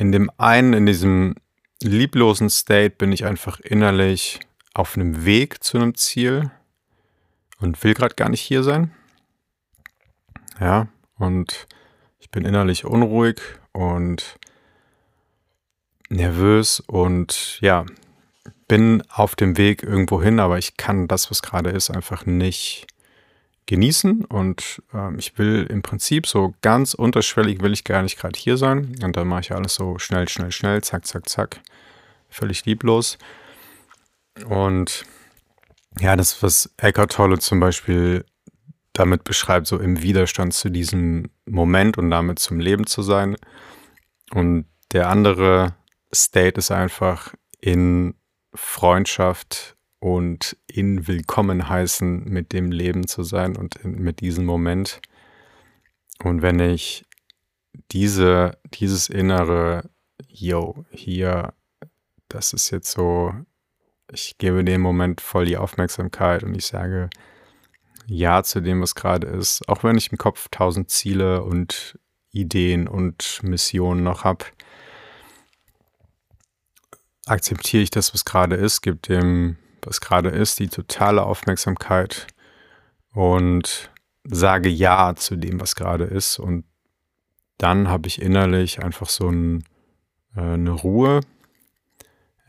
in 0.00 0.12
dem 0.12 0.30
einen, 0.38 0.72
in 0.72 0.86
diesem 0.86 1.34
lieblosen 1.82 2.48
State 2.48 2.96
bin 2.96 3.12
ich 3.12 3.26
einfach 3.26 3.60
innerlich 3.60 4.40
auf 4.72 4.96
einem 4.96 5.26
Weg 5.26 5.62
zu 5.62 5.76
einem 5.76 5.94
Ziel 5.94 6.50
und 7.58 7.84
will 7.84 7.92
gerade 7.92 8.14
gar 8.14 8.30
nicht 8.30 8.40
hier 8.40 8.62
sein. 8.62 8.92
Ja, 10.58 10.88
und 11.18 11.66
ich 12.18 12.30
bin 12.30 12.46
innerlich 12.46 12.86
unruhig 12.86 13.42
und 13.72 14.38
nervös 16.08 16.80
und 16.80 17.58
ja, 17.60 17.84
bin 18.68 19.02
auf 19.10 19.36
dem 19.36 19.58
Weg 19.58 19.82
irgendwo 19.82 20.22
hin, 20.22 20.40
aber 20.40 20.56
ich 20.56 20.78
kann 20.78 21.08
das, 21.08 21.30
was 21.30 21.42
gerade 21.42 21.68
ist, 21.70 21.90
einfach 21.90 22.24
nicht 22.24 22.86
genießen. 23.70 24.24
Und 24.24 24.82
ähm, 24.92 25.18
ich 25.18 25.38
will 25.38 25.66
im 25.70 25.80
Prinzip 25.80 26.26
so 26.26 26.54
ganz 26.60 26.92
unterschwellig 26.92 27.62
will 27.62 27.72
ich 27.72 27.84
gar 27.84 28.02
nicht 28.02 28.18
gerade 28.18 28.38
hier 28.38 28.56
sein. 28.56 28.96
Und 29.02 29.16
dann 29.16 29.28
mache 29.28 29.42
ich 29.42 29.52
alles 29.52 29.74
so 29.74 29.96
schnell, 29.98 30.28
schnell, 30.28 30.50
schnell, 30.50 30.82
zack, 30.82 31.06
zack, 31.06 31.28
zack, 31.28 31.60
völlig 32.28 32.66
lieblos. 32.66 33.16
Und 34.48 35.04
ja, 36.00 36.16
das, 36.16 36.42
was 36.42 36.74
Eckhart 36.78 37.12
Tolle 37.12 37.38
zum 37.38 37.60
Beispiel 37.60 38.24
damit 38.92 39.22
beschreibt, 39.22 39.68
so 39.68 39.78
im 39.78 40.02
Widerstand 40.02 40.52
zu 40.52 40.68
diesem 40.68 41.30
Moment 41.46 41.96
und 41.96 42.10
damit 42.10 42.40
zum 42.40 42.58
Leben 42.58 42.86
zu 42.86 43.02
sein. 43.02 43.36
Und 44.32 44.66
der 44.92 45.08
andere 45.08 45.74
State 46.12 46.58
ist 46.58 46.72
einfach 46.72 47.32
in 47.60 48.14
Freundschaft 48.52 49.76
und 50.00 50.56
in 50.66 51.06
Willkommen 51.06 51.68
heißen, 51.68 52.24
mit 52.24 52.52
dem 52.52 52.72
Leben 52.72 53.06
zu 53.06 53.22
sein 53.22 53.56
und 53.56 53.76
in, 53.76 54.00
mit 54.02 54.20
diesem 54.20 54.46
Moment. 54.46 55.00
Und 56.24 56.42
wenn 56.42 56.58
ich 56.58 57.04
diese, 57.92 58.58
dieses 58.72 59.08
innere, 59.08 59.88
yo, 60.26 60.86
hier, 60.90 61.52
das 62.28 62.54
ist 62.54 62.70
jetzt 62.70 62.90
so, 62.92 63.34
ich 64.10 64.38
gebe 64.38 64.64
dem 64.64 64.80
Moment 64.80 65.20
voll 65.20 65.44
die 65.44 65.58
Aufmerksamkeit 65.58 66.42
und 66.42 66.54
ich 66.54 66.66
sage 66.66 67.10
Ja 68.06 68.42
zu 68.42 68.60
dem, 68.60 68.80
was 68.80 68.94
gerade 68.94 69.26
ist, 69.26 69.68
auch 69.68 69.84
wenn 69.84 69.98
ich 69.98 70.10
im 70.10 70.18
Kopf 70.18 70.48
tausend 70.50 70.90
Ziele 70.90 71.42
und 71.42 71.98
Ideen 72.32 72.88
und 72.88 73.40
Missionen 73.42 74.02
noch 74.02 74.24
habe, 74.24 74.46
akzeptiere 77.26 77.82
ich 77.82 77.90
das, 77.90 78.14
was 78.14 78.24
gerade 78.24 78.56
ist, 78.56 78.80
gebe 78.80 78.96
dem, 78.96 79.56
was 79.86 80.00
gerade 80.00 80.30
ist, 80.30 80.58
die 80.58 80.68
totale 80.68 81.22
Aufmerksamkeit 81.22 82.26
und 83.12 83.90
sage 84.24 84.68
Ja 84.68 85.14
zu 85.16 85.36
dem, 85.36 85.60
was 85.60 85.74
gerade 85.74 86.04
ist. 86.04 86.38
Und 86.38 86.64
dann 87.58 87.88
habe 87.88 88.08
ich 88.08 88.20
innerlich 88.20 88.82
einfach 88.82 89.08
so 89.08 89.28
ein, 89.28 89.64
äh, 90.36 90.40
eine 90.40 90.70
Ruhe, 90.70 91.20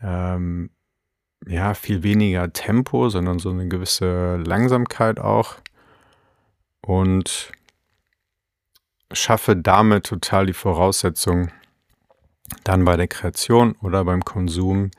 ähm, 0.02 0.70
ja, 1.46 1.74
viel 1.74 2.02
weniger 2.02 2.52
Tempo, 2.52 3.08
sondern 3.08 3.38
so 3.38 3.50
eine 3.50 3.68
gewisse 3.68 4.36
Langsamkeit 4.36 5.18
auch. 5.18 5.56
Und 6.80 7.52
schaffe 9.12 9.56
damit 9.56 10.06
total 10.06 10.46
die 10.46 10.52
Voraussetzung, 10.52 11.50
dann 12.64 12.84
bei 12.84 12.96
der 12.96 13.08
Kreation 13.08 13.72
oder 13.82 14.04
beim 14.04 14.24
Konsum 14.24 14.90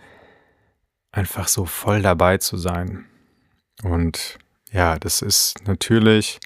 einfach 1.13 1.47
so 1.47 1.65
voll 1.65 2.02
dabei 2.02 2.38
zu 2.39 2.58
sein. 2.58 3.06
Und 3.84 4.38
ja, 4.71 4.97
das 4.99 5.21
ist 5.21 5.65
natürlich 5.65 6.39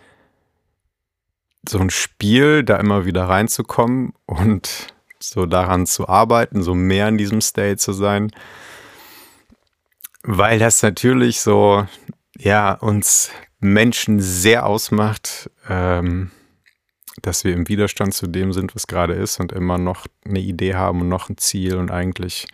so 1.67 1.79
ein 1.79 1.89
Spiel, 1.89 2.63
da 2.63 2.77
immer 2.77 3.05
wieder 3.05 3.23
reinzukommen 3.23 4.13
und 4.25 4.93
so 5.19 5.45
daran 5.45 5.87
zu 5.87 6.07
arbeiten, 6.07 6.61
so 6.61 6.75
mehr 6.75 7.07
in 7.07 7.17
diesem 7.17 7.41
State 7.41 7.77
zu 7.77 7.93
sein, 7.93 8.31
weil 10.23 10.59
das 10.59 10.83
natürlich 10.83 11.41
so, 11.41 11.87
ja, 12.37 12.73
uns 12.73 13.31
Menschen 13.59 14.19
sehr 14.19 14.65
ausmacht, 14.65 15.49
ähm, 15.67 16.31
dass 17.21 17.43
wir 17.43 17.53
im 17.53 17.67
Widerstand 17.67 18.13
zu 18.13 18.27
dem 18.27 18.53
sind, 18.53 18.75
was 18.75 18.85
gerade 18.85 19.13
ist 19.13 19.39
und 19.39 19.51
immer 19.51 19.77
noch 19.77 20.05
eine 20.25 20.39
Idee 20.39 20.75
haben 20.75 21.01
und 21.01 21.09
noch 21.09 21.29
ein 21.29 21.37
Ziel 21.37 21.77
und 21.77 21.89
eigentlich 21.89 22.47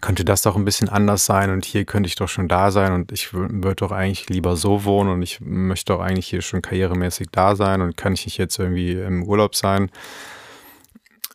könnte 0.00 0.24
das 0.24 0.42
doch 0.42 0.54
ein 0.54 0.64
bisschen 0.64 0.88
anders 0.88 1.26
sein 1.26 1.50
und 1.50 1.64
hier 1.64 1.84
könnte 1.84 2.06
ich 2.06 2.14
doch 2.14 2.28
schon 2.28 2.46
da 2.46 2.70
sein 2.70 2.92
und 2.92 3.10
ich 3.10 3.32
würde 3.32 3.74
doch 3.74 3.90
eigentlich 3.90 4.28
lieber 4.28 4.56
so 4.56 4.84
wohnen 4.84 5.10
und 5.10 5.22
ich 5.22 5.40
möchte 5.40 5.92
doch 5.92 6.00
eigentlich 6.00 6.28
hier 6.28 6.42
schon 6.42 6.62
karrieremäßig 6.62 7.28
da 7.32 7.56
sein 7.56 7.80
und 7.80 7.96
kann 7.96 8.12
ich 8.12 8.24
nicht 8.24 8.38
jetzt 8.38 8.58
irgendwie 8.58 8.92
im 8.92 9.24
Urlaub 9.24 9.56
sein, 9.56 9.90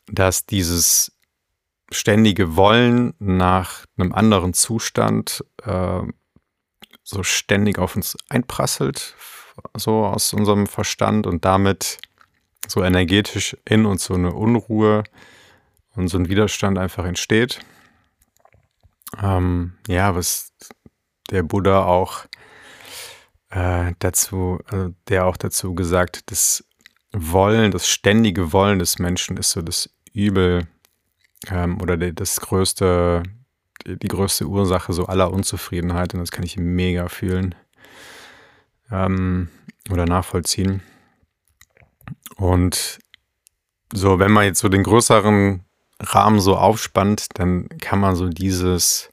dass 0.07 0.45
dieses 0.45 1.11
ständige 1.91 2.55
Wollen 2.55 3.13
nach 3.19 3.85
einem 3.97 4.13
anderen 4.13 4.53
Zustand 4.53 5.43
äh, 5.63 6.01
so 7.03 7.23
ständig 7.23 7.77
auf 7.77 7.95
uns 7.95 8.17
einprasselt, 8.29 9.15
so 9.75 10.05
aus 10.05 10.33
unserem 10.33 10.65
Verstand 10.65 11.27
und 11.27 11.43
damit 11.43 11.97
so 12.67 12.83
energetisch 12.83 13.57
in 13.65 13.85
uns 13.85 14.05
so 14.05 14.13
eine 14.13 14.33
Unruhe 14.33 15.03
und 15.95 16.07
so 16.07 16.17
ein 16.17 16.29
Widerstand 16.29 16.77
einfach 16.77 17.05
entsteht. 17.05 17.59
Ähm, 19.21 19.73
ja, 19.87 20.15
was 20.15 20.53
der 21.31 21.43
Buddha 21.43 21.85
auch 21.85 22.25
äh, 23.49 23.93
dazu, 23.99 24.59
also 24.67 24.93
der 25.07 25.25
auch 25.25 25.37
dazu 25.37 25.75
gesagt, 25.75 26.29
das 26.31 26.63
Wollen, 27.11 27.71
das 27.71 27.87
ständige 27.87 28.51
Wollen 28.51 28.79
des 28.79 28.99
Menschen 28.99 29.37
ist 29.37 29.51
so 29.51 29.61
das 29.61 29.89
Übel 30.13 30.67
ähm, 31.47 31.81
oder 31.81 31.97
das 31.97 32.41
größte, 32.41 33.23
die, 33.85 34.07
größte 34.07 34.47
Ursache 34.47 34.93
so 34.93 35.05
aller 35.05 35.31
Unzufriedenheit 35.31 36.13
und 36.13 36.19
das 36.19 36.31
kann 36.31 36.43
ich 36.43 36.57
mega 36.57 37.07
fühlen 37.07 37.55
ähm, 38.91 39.49
oder 39.89 40.05
nachvollziehen. 40.05 40.81
Und 42.35 42.99
so, 43.93 44.19
wenn 44.19 44.31
man 44.31 44.45
jetzt 44.45 44.59
so 44.59 44.69
den 44.69 44.83
größeren 44.83 45.64
Rahmen 45.99 46.39
so 46.39 46.57
aufspannt, 46.57 47.27
dann 47.39 47.69
kann 47.79 47.99
man 47.99 48.15
so 48.15 48.27
dieses, 48.27 49.09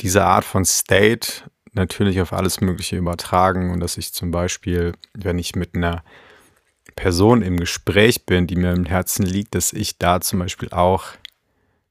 diese 0.00 0.24
Art 0.24 0.44
von 0.44 0.64
State 0.64 1.50
natürlich 1.72 2.20
auf 2.20 2.32
alles 2.32 2.60
Mögliche 2.60 2.96
übertragen. 2.96 3.70
Und 3.70 3.80
dass 3.80 3.96
ich 3.96 4.12
zum 4.12 4.30
Beispiel, 4.30 4.94
wenn 5.14 5.38
ich 5.38 5.54
mit 5.54 5.74
einer 5.74 6.02
Person 6.96 7.42
im 7.42 7.58
Gespräch 7.58 8.24
bin, 8.26 8.46
die 8.46 8.56
mir 8.56 8.72
im 8.72 8.86
Herzen 8.86 9.24
liegt, 9.24 9.54
dass 9.54 9.72
ich 9.72 9.98
da 9.98 10.20
zum 10.20 10.38
Beispiel 10.38 10.70
auch 10.70 11.04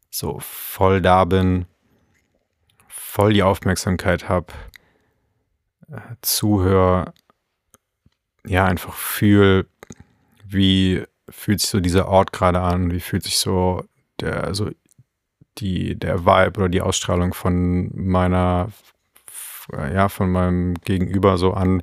so 0.09 0.39
voll 0.39 1.01
da 1.01 1.25
bin, 1.25 1.65
voll 2.87 3.33
die 3.33 3.43
Aufmerksamkeit 3.43 4.27
habe, 4.27 4.51
äh, 5.89 5.99
zuhöre, 6.21 7.13
ja, 8.45 8.65
einfach 8.65 8.93
fühle, 8.93 9.67
wie 10.43 11.05
fühlt 11.29 11.61
sich 11.61 11.69
so 11.69 11.79
dieser 11.79 12.07
Ort 12.07 12.31
gerade 12.31 12.61
an, 12.61 12.91
wie 12.91 12.99
fühlt 12.99 13.23
sich 13.23 13.37
so 13.37 13.83
der, 14.19 14.53
so 14.53 14.69
die, 15.57 15.97
der 15.97 16.25
Vibe 16.25 16.59
oder 16.59 16.69
die 16.69 16.81
Ausstrahlung 16.81 17.33
von 17.33 17.89
meiner, 17.93 18.69
ja, 19.71 20.09
von 20.09 20.31
meinem 20.31 20.75
Gegenüber 20.75 21.37
so 21.37 21.53
an. 21.53 21.81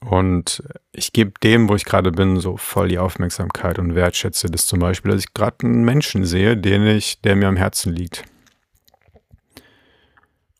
Und 0.00 0.62
ich 0.92 1.12
gebe 1.12 1.32
dem, 1.42 1.68
wo 1.68 1.74
ich 1.74 1.84
gerade 1.84 2.12
bin, 2.12 2.38
so 2.38 2.56
voll 2.56 2.88
die 2.88 3.00
Aufmerksamkeit 3.00 3.78
und 3.78 3.96
wertschätze 3.96 4.48
das 4.48 4.66
zum 4.66 4.78
Beispiel, 4.78 5.10
dass 5.10 5.24
ich 5.24 5.34
gerade 5.34 5.66
einen 5.66 5.84
Menschen 5.84 6.24
sehe, 6.24 6.56
den 6.56 6.86
ich, 6.86 7.20
der 7.20 7.34
mir 7.34 7.48
am 7.48 7.56
Herzen 7.56 7.92
liegt. 7.92 8.22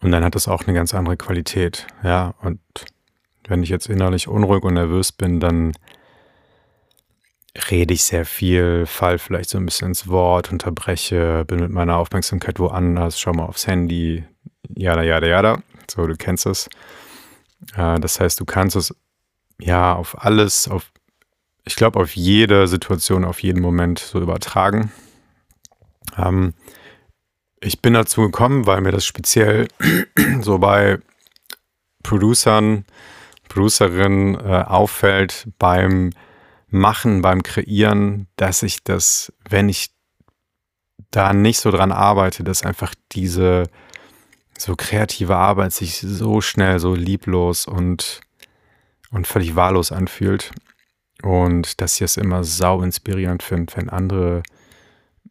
Und 0.01 0.13
dann 0.13 0.25
hat 0.25 0.35
das 0.35 0.49
auch 0.49 0.65
eine 0.65 0.75
ganz 0.75 0.95
andere 0.95 1.17
Qualität. 1.17 1.87
Ja, 2.03 2.35
und 2.41 2.61
wenn 3.47 3.63
ich 3.63 3.69
jetzt 3.69 3.89
innerlich 3.89 4.29
unruhig 4.29 4.63
und 4.63 4.75
nervös 4.75 5.13
bin, 5.13 5.41
dann 5.41 5.73
rede 7.71 7.95
ich 7.95 8.05
sehr 8.05 8.25
viel, 8.25 8.87
fall 8.87 9.19
vielleicht 9.19 9.51
so 9.51 9.59
ein 9.59 9.65
bisschen 9.65 9.89
ins 9.89 10.09
Wort, 10.09 10.53
unterbreche, 10.53 11.45
bin 11.47 11.61
mit 11.61 11.71
meiner 11.71 11.97
Aufmerksamkeit 11.97 12.59
woanders, 12.59 13.19
schau 13.19 13.33
mal 13.33 13.47
aufs 13.47 13.67
Handy, 13.67 14.25
jada, 14.77 15.03
jada, 15.03 15.27
jada. 15.27 15.63
So, 15.91 16.07
du 16.07 16.17
kennst 16.17 16.47
es. 16.47 16.69
Äh, 17.77 17.99
das 18.01 18.21
heißt, 18.21 18.39
du 18.41 18.45
kannst 18.45 18.77
es 18.77 18.95
ja 19.61 19.95
auf 19.95 20.25
alles, 20.25 20.69
auf, 20.69 20.93
ich 21.65 21.77
glaube, 21.77 21.99
auf 22.01 22.15
jede 22.15 22.69
Situation, 22.69 23.25
auf 23.25 23.43
jeden 23.43 23.61
Moment 23.61 23.99
so 23.99 24.21
übertragen. 24.21 24.93
Ähm, 26.17 26.55
ich 27.61 27.83
bin 27.83 27.95
dazu 27.95 28.23
gekommen, 28.23 28.67
weil 28.67 28.81
mir 28.81 28.93
das 28.93 29.05
speziell 29.05 29.69
so 30.41 30.59
bei 30.59 30.99
Producern, 32.03 32.85
Producerinnen 33.49 34.35
äh, 34.37 34.65
auffällt 34.67 35.49
beim 35.59 36.13
Machen, 36.71 37.23
beim 37.23 37.43
Kreieren, 37.43 38.29
dass 38.37 38.63
ich 38.63 38.85
das, 38.85 39.33
wenn 39.49 39.69
ich 39.69 39.91
da 41.11 41.33
nicht 41.33 41.61
so 41.61 41.71
dran 41.71 41.93
arbeite, 41.93 42.45
dass 42.45 42.63
einfach 42.63 42.95
diese 43.13 43.65
so 44.59 44.77
kreative 44.77 45.37
Arbeit 45.37 45.73
sich 45.73 46.01
so 46.01 46.41
schnell, 46.41 46.79
so 46.79 46.95
lieblos 46.95 47.67
und, 47.67 48.21
und 49.11 49.27
völlig 49.27 49.57
wahllos 49.57 49.93
anfühlt. 49.93 50.51
Und 51.23 51.81
dass 51.81 51.97
ich 51.97 52.03
es 52.03 52.17
immer 52.17 52.45
sau 52.45 52.83
inspirierend 52.83 53.43
finde, 53.43 53.75
wenn 53.77 53.89
andere 53.89 54.43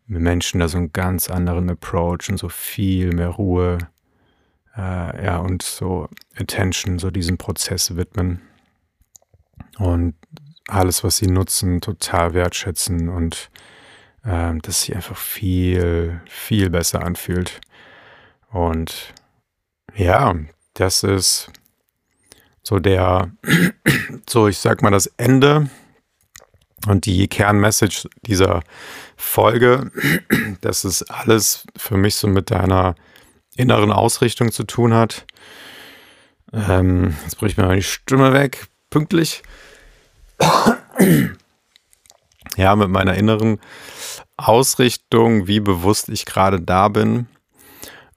Menschen 0.08 0.60
da 0.60 0.67
so 0.67 0.78
einen 0.78 0.93
ganz 0.93 1.30
anderen 1.30 1.69
Approach 1.69 2.30
und 2.30 2.38
so 2.38 2.50
viel 2.50 3.13
mehr 3.13 3.30
Ruhe 3.30 3.78
äh, 4.76 5.26
ja, 5.26 5.38
und 5.38 5.62
so 5.62 6.10
Attention, 6.36 7.00
so 7.00 7.12
diesem 7.12 7.38
Prozess 7.38 7.95
widmen. 7.95 8.41
Und 9.78 10.15
alles, 10.67 11.03
was 11.03 11.17
sie 11.17 11.27
nutzen, 11.27 11.82
total 11.82 12.34
wertschätzen 12.34 13.10
und 13.10 13.49
äh, 14.23 14.53
dass 14.62 14.82
sich 14.82 14.95
einfach 14.95 15.17
viel, 15.17 16.21
viel 16.25 16.69
besser 16.69 17.03
anfühlt. 17.03 17.62
Und 18.51 19.13
ja, 19.95 20.36
das 20.73 21.03
ist 21.03 21.51
so 22.62 22.80
der, 22.80 23.32
so 24.30 24.47
ich 24.47 24.60
sag 24.60 24.82
mal, 24.82 24.91
das 24.91 25.08
Ende 25.17 25.69
und 26.88 27.06
die 27.06 27.27
Kernmessage 27.27 28.08
dieser 28.21 28.62
Folge, 29.15 29.91
dass 30.62 30.84
es 30.84 31.03
alles 31.03 31.65
für 31.75 31.97
mich 31.97 32.15
so 32.15 32.27
mit 32.27 32.51
deiner 32.51 32.95
inneren 33.56 33.91
Ausrichtung 33.91 34.51
zu 34.51 34.63
tun 34.63 34.93
hat. 34.93 35.25
Ähm, 36.53 37.15
jetzt 37.23 37.38
bricht 37.38 37.58
mir 37.58 37.65
mal 37.65 37.75
die 37.75 37.84
Stimme 37.84 38.34
weg, 38.34 38.67
pünktlich. 38.89 39.43
Ja, 42.58 42.76
mit 42.76 42.89
meiner 42.89 43.15
inneren 43.15 43.60
Ausrichtung, 44.36 45.47
wie 45.47 45.60
bewusst 45.60 46.10
ich 46.10 46.26
gerade 46.26 46.62
da 46.62 46.88
bin. 46.88 47.28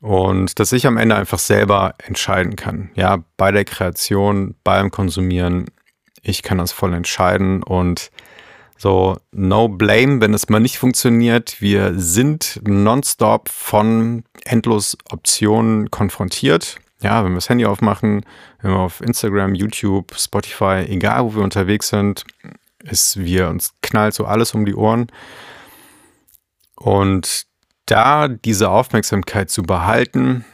Und 0.00 0.58
dass 0.58 0.72
ich 0.72 0.86
am 0.86 0.96
Ende 0.96 1.14
einfach 1.14 1.38
selber 1.38 1.94
entscheiden 2.06 2.56
kann. 2.56 2.90
Ja, 2.94 3.22
bei 3.36 3.52
der 3.52 3.66
Kreation, 3.66 4.54
beim 4.64 4.90
Konsumieren, 4.90 5.66
ich 6.22 6.42
kann 6.42 6.58
das 6.58 6.72
voll 6.72 6.94
entscheiden 6.94 7.62
und 7.62 8.10
so, 8.78 9.18
no 9.30 9.68
blame, 9.68 10.22
wenn 10.22 10.32
es 10.32 10.48
mal 10.48 10.58
nicht 10.58 10.78
funktioniert. 10.78 11.60
Wir 11.60 11.92
sind 11.98 12.60
nonstop 12.66 13.50
von 13.50 14.24
endlos 14.46 14.96
Optionen 15.10 15.90
konfrontiert. 15.90 16.79
Ja, 17.02 17.24
wenn 17.24 17.32
wir 17.32 17.36
das 17.36 17.48
Handy 17.48 17.64
aufmachen, 17.64 18.24
wenn 18.60 18.72
wir 18.72 18.78
auf 18.78 19.00
Instagram, 19.00 19.54
YouTube, 19.54 20.14
Spotify, 20.16 20.84
egal 20.86 21.24
wo 21.24 21.36
wir 21.36 21.42
unterwegs 21.42 21.88
sind, 21.88 22.24
ist 22.82 23.18
wir 23.18 23.48
uns 23.48 23.74
knallt 23.82 24.14
so 24.14 24.26
alles 24.26 24.54
um 24.54 24.66
die 24.66 24.74
Ohren. 24.74 25.06
Und 26.76 27.46
da 27.86 28.28
diese 28.28 28.70
Aufmerksamkeit 28.70 29.50
zu 29.50 29.62
behalten, 29.62 30.44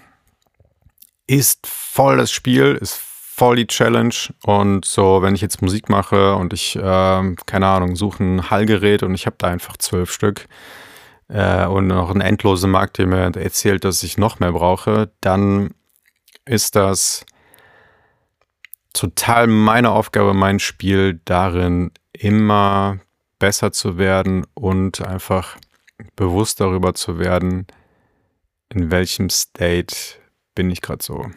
ist 1.26 1.66
voll 1.66 2.16
das 2.16 2.30
Spiel, 2.30 2.78
ist 2.80 2.98
voll 3.36 3.56
die 3.56 3.66
Challenge. 3.66 4.14
Und 4.44 4.84
so, 4.84 5.22
wenn 5.22 5.34
ich 5.34 5.40
jetzt 5.40 5.62
Musik 5.62 5.88
mache 5.88 6.36
und 6.36 6.52
ich, 6.52 6.76
äh, 6.76 7.34
keine 7.46 7.66
Ahnung, 7.66 7.96
suche 7.96 8.24
ein 8.24 8.50
Hallgerät 8.50 9.02
und 9.02 9.14
ich 9.14 9.26
habe 9.26 9.36
da 9.38 9.48
einfach 9.48 9.76
zwölf 9.76 10.12
Stück 10.12 10.46
äh, 11.28 11.66
und 11.66 11.88
noch 11.88 12.10
einen 12.10 12.20
endlosen 12.20 12.70
Markt, 12.70 12.98
der 12.98 13.06
mir 13.06 13.36
erzählt, 13.36 13.84
dass 13.84 14.02
ich 14.02 14.16
noch 14.16 14.40
mehr 14.40 14.52
brauche, 14.52 15.10
dann 15.20 15.74
ist 16.46 16.76
das 16.76 17.26
total 18.92 19.46
meine 19.46 19.90
Aufgabe, 19.90 20.32
mein 20.32 20.58
Spiel 20.58 21.20
darin, 21.24 21.90
immer 22.12 22.98
besser 23.38 23.72
zu 23.72 23.98
werden 23.98 24.46
und 24.54 25.06
einfach 25.06 25.58
bewusst 26.14 26.60
darüber 26.60 26.94
zu 26.94 27.18
werden, 27.18 27.66
in 28.70 28.90
welchem 28.90 29.28
State 29.28 29.94
bin 30.54 30.70
ich 30.70 30.80
gerade 30.80 31.04
so. 31.04 31.30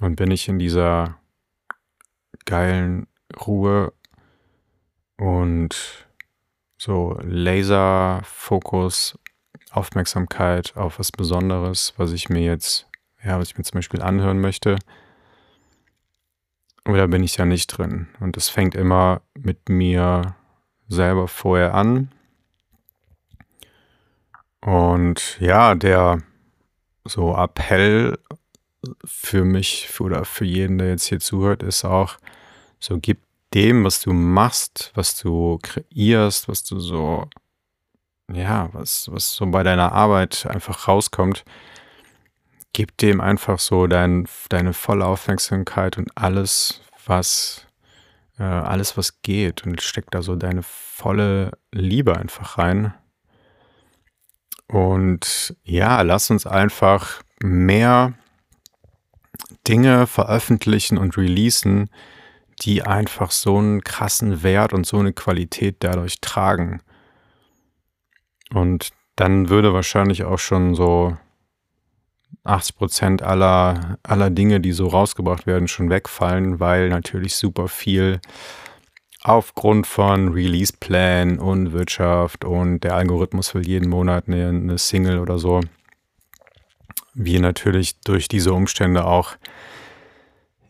Und 0.00 0.16
bin 0.16 0.30
ich 0.30 0.48
in 0.48 0.58
dieser 0.58 1.18
geilen 2.44 3.06
Ruhe 3.46 3.92
und 5.16 6.06
so 6.78 7.18
Laserfokus, 7.22 9.18
Aufmerksamkeit 9.70 10.76
auf 10.76 10.98
was 10.98 11.12
Besonderes, 11.12 11.94
was 11.96 12.12
ich 12.12 12.28
mir 12.28 12.42
jetzt, 12.42 12.89
ja, 13.24 13.38
was 13.38 13.50
ich 13.50 13.58
mir 13.58 13.64
zum 13.64 13.78
Beispiel 13.78 14.02
anhören 14.02 14.40
möchte. 14.40 14.78
Oder 16.86 17.08
bin 17.08 17.22
ich 17.22 17.36
ja 17.36 17.44
nicht 17.44 17.66
drin? 17.66 18.08
Und 18.20 18.36
es 18.36 18.48
fängt 18.48 18.74
immer 18.74 19.22
mit 19.34 19.68
mir 19.68 20.34
selber 20.88 21.28
vorher 21.28 21.74
an. 21.74 22.10
Und 24.60 25.38
ja, 25.40 25.74
der 25.74 26.22
so 27.04 27.34
Appell 27.34 28.18
für 29.04 29.44
mich 29.44 30.00
oder 30.00 30.24
für 30.24 30.44
jeden, 30.44 30.78
der 30.78 30.88
jetzt 30.88 31.06
hier 31.06 31.20
zuhört, 31.20 31.62
ist 31.62 31.84
auch 31.84 32.16
so, 32.78 32.98
gib 32.98 33.18
dem, 33.52 33.84
was 33.84 34.00
du 34.00 34.12
machst, 34.12 34.92
was 34.94 35.18
du 35.20 35.58
kreierst, 35.62 36.48
was 36.48 36.64
du 36.64 36.78
so, 36.80 37.28
ja, 38.32 38.70
was, 38.72 39.10
was 39.12 39.34
so 39.34 39.46
bei 39.46 39.62
deiner 39.62 39.92
Arbeit 39.92 40.46
einfach 40.46 40.88
rauskommt, 40.88 41.44
gib 42.72 42.96
dem 42.98 43.20
einfach 43.20 43.58
so 43.58 43.86
dein, 43.86 44.26
deine 44.48 44.72
volle 44.72 45.06
Aufmerksamkeit 45.06 45.98
und 45.98 46.10
alles, 46.16 46.80
was, 47.06 47.66
äh, 48.38 48.44
alles, 48.44 48.96
was 48.96 49.22
geht 49.22 49.66
und 49.66 49.82
steck 49.82 50.10
da 50.10 50.22
so 50.22 50.36
deine 50.36 50.62
volle 50.62 51.52
Liebe 51.72 52.16
einfach 52.16 52.58
rein. 52.58 52.94
Und 54.68 55.56
ja, 55.64 56.02
lass 56.02 56.30
uns 56.30 56.46
einfach 56.46 57.22
mehr 57.42 58.14
Dinge 59.66 60.06
veröffentlichen 60.06 60.96
und 60.96 61.16
releasen, 61.16 61.90
die 62.62 62.82
einfach 62.82 63.30
so 63.30 63.58
einen 63.58 63.82
krassen 63.82 64.42
Wert 64.42 64.72
und 64.72 64.86
so 64.86 64.98
eine 64.98 65.12
Qualität 65.12 65.76
dadurch 65.80 66.20
tragen. 66.20 66.82
Und 68.52 68.90
dann 69.16 69.48
würde 69.48 69.72
wahrscheinlich 69.72 70.24
auch 70.24 70.38
schon 70.38 70.74
so 70.74 71.16
80 72.44 72.76
Prozent 72.76 73.22
aller, 73.22 73.98
aller 74.02 74.30
Dinge, 74.30 74.60
die 74.60 74.72
so 74.72 74.86
rausgebracht 74.86 75.46
werden, 75.46 75.68
schon 75.68 75.90
wegfallen, 75.90 76.60
weil 76.60 76.88
natürlich 76.88 77.36
super 77.36 77.68
viel 77.68 78.20
aufgrund 79.22 79.86
von 79.86 80.32
Release-Plan 80.32 81.38
und 81.38 81.72
Wirtschaft 81.72 82.44
und 82.44 82.80
der 82.80 82.94
Algorithmus 82.94 83.54
will 83.54 83.66
jeden 83.66 83.90
Monat 83.90 84.24
eine, 84.28 84.48
eine 84.48 84.78
Single 84.78 85.18
oder 85.18 85.38
so, 85.38 85.60
wir 87.14 87.40
natürlich 87.40 88.00
durch 88.00 88.28
diese 88.28 88.52
Umstände 88.52 89.04
auch 89.04 89.36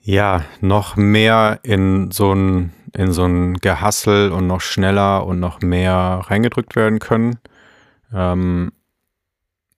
ja 0.03 0.45
noch 0.61 0.97
mehr 0.97 1.61
in 1.63 2.11
so 2.11 2.35
ein 2.35 2.73
in 2.97 3.13
so 3.13 3.25
ein 3.25 3.55
Gehassel 3.55 4.33
und 4.33 4.49
noch 4.49 4.61
schneller 4.61 5.25
und 5.25 5.39
noch 5.39 5.61
mehr 5.61 6.23
reingedrückt 6.25 6.75
werden 6.75 6.99
können. 6.99 7.39
Ähm, 8.13 8.73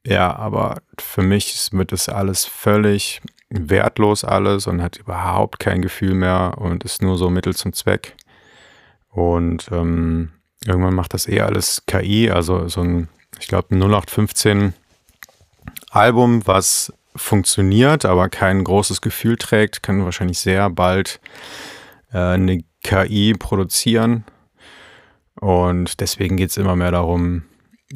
ja, 0.06 0.34
aber 0.34 0.82
für 0.98 1.22
mich 1.22 1.68
wird 1.72 1.92
das 1.92 2.08
alles 2.08 2.44
völlig 2.44 3.20
wertlos 3.50 4.24
alles 4.24 4.66
und 4.66 4.82
hat 4.82 4.96
überhaupt 4.96 5.58
kein 5.58 5.82
Gefühl 5.82 6.14
mehr 6.14 6.54
und 6.58 6.84
ist 6.84 7.02
nur 7.02 7.18
so 7.18 7.30
Mittel 7.30 7.54
zum 7.54 7.72
Zweck. 7.72 8.16
Und 9.10 9.68
ähm, 9.70 10.32
irgendwann 10.64 10.94
macht 10.94 11.14
das 11.14 11.28
eh 11.28 11.40
alles 11.40 11.84
KI, 11.86 12.30
also 12.30 12.68
so 12.68 12.80
ein, 12.80 13.08
ich 13.38 13.48
glaube, 13.48 13.74
ein 13.74 13.82
0815 13.82 14.72
Album, 15.90 16.46
was 16.46 16.92
funktioniert, 17.14 18.06
aber 18.06 18.30
kein 18.30 18.64
großes 18.64 19.02
Gefühl 19.02 19.36
trägt, 19.36 19.82
kann 19.82 20.04
wahrscheinlich 20.04 20.38
sehr 20.38 20.70
bald 20.70 21.20
äh, 22.12 22.18
eine 22.18 22.64
KI 22.82 23.34
produzieren. 23.34 24.24
Und 25.40 26.00
deswegen 26.00 26.36
geht 26.36 26.50
es 26.50 26.56
immer 26.56 26.76
mehr 26.76 26.92
darum, 26.92 27.42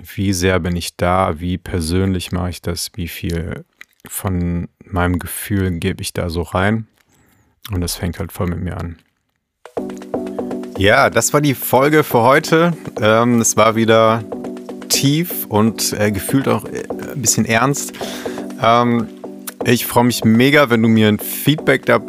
wie 0.03 0.33
sehr 0.33 0.61
bin 0.61 0.77
ich 0.77 0.97
da, 0.97 1.41
wie 1.41 1.59
persönlich 1.59 2.33
mache 2.33 2.51
ich 2.51 2.63
das, 2.63 2.91
wie 2.95 3.09
viel 3.09 3.65
von 4.07 4.69
meinem 4.85 5.19
Gefühl 5.19 5.79
gebe 5.79 6.03
ich 6.03 6.13
da 6.13 6.29
so 6.29 6.43
rein. 6.43 6.87
Und 7.71 7.81
das 7.81 7.97
fängt 7.97 8.19
halt 8.19 8.33
voll 8.33 8.47
mit 8.47 8.61
mir 8.61 8.77
an. 8.77 8.97
Ja, 10.79 11.11
das 11.11 11.33
war 11.33 11.41
die 11.41 11.55
Folge 11.55 12.05
für 12.05 12.21
heute. 12.21 12.77
Ähm, 13.01 13.41
es 13.41 13.57
war 13.57 13.77
wieder 13.77 14.23
tief 14.89 15.47
und 15.47 15.93
äh, 15.95 16.13
gefühlt 16.13 16.49
auch 16.49 16.65
äh, 16.67 16.85
ein 17.13 17.21
bisschen 17.21 17.45
ernst. 17.45 17.93
Ähm, 18.63 19.09
ich 19.65 19.87
freue 19.87 20.05
mich 20.05 20.25
mega, 20.25 20.71
wenn 20.71 20.83
du 20.83 20.89
mir 20.89 21.09
ein 21.09 21.19
Feedback 21.19 21.87
da, 21.87 22.01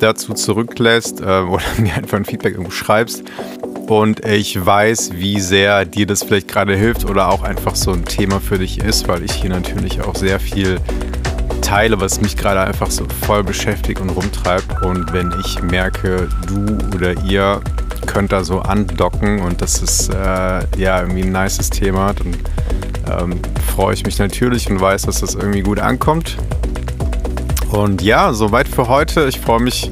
dazu 0.00 0.34
zurücklässt 0.34 1.20
äh, 1.20 1.24
oder 1.48 1.64
mir 1.78 1.94
einfach 1.94 2.18
ein 2.18 2.24
Feedback 2.24 2.52
irgendwo 2.54 2.72
schreibst. 2.72 3.24
Und 3.86 4.24
ich 4.24 4.64
weiß, 4.64 5.12
wie 5.14 5.40
sehr 5.40 5.84
dir 5.84 6.06
das 6.06 6.24
vielleicht 6.24 6.48
gerade 6.48 6.76
hilft 6.76 7.04
oder 7.04 7.28
auch 7.28 7.42
einfach 7.42 7.76
so 7.76 7.92
ein 7.92 8.04
Thema 8.04 8.40
für 8.40 8.58
dich 8.58 8.78
ist, 8.78 9.06
weil 9.06 9.22
ich 9.22 9.32
hier 9.32 9.50
natürlich 9.50 10.00
auch 10.00 10.16
sehr 10.16 10.40
viel 10.40 10.80
teile, 11.62 12.00
was 12.00 12.20
mich 12.20 12.36
gerade 12.36 12.60
einfach 12.60 12.90
so 12.90 13.04
voll 13.26 13.44
beschäftigt 13.44 14.00
und 14.00 14.10
rumtreibt. 14.10 14.82
Und 14.82 15.12
wenn 15.12 15.32
ich 15.44 15.62
merke, 15.62 16.28
du 16.48 16.96
oder 16.96 17.12
ihr 17.24 17.60
könnt 18.06 18.32
da 18.32 18.42
so 18.42 18.60
andocken 18.60 19.40
und 19.40 19.62
das 19.62 19.82
ist 19.82 20.08
äh, 20.10 20.14
ja 20.78 21.00
irgendwie 21.00 21.22
ein 21.22 21.32
nices 21.32 21.70
Thema, 21.70 22.12
dann 22.12 22.36
ähm, 23.20 23.40
freue 23.74 23.94
ich 23.94 24.04
mich 24.04 24.18
natürlich 24.18 24.68
und 24.70 24.80
weiß, 24.80 25.02
dass 25.02 25.20
das 25.20 25.34
irgendwie 25.34 25.62
gut 25.62 25.78
ankommt. 25.78 26.36
Und 27.70 28.02
ja, 28.02 28.32
soweit 28.32 28.68
für 28.68 28.88
heute. 28.88 29.26
Ich 29.28 29.40
freue 29.40 29.60
mich, 29.60 29.90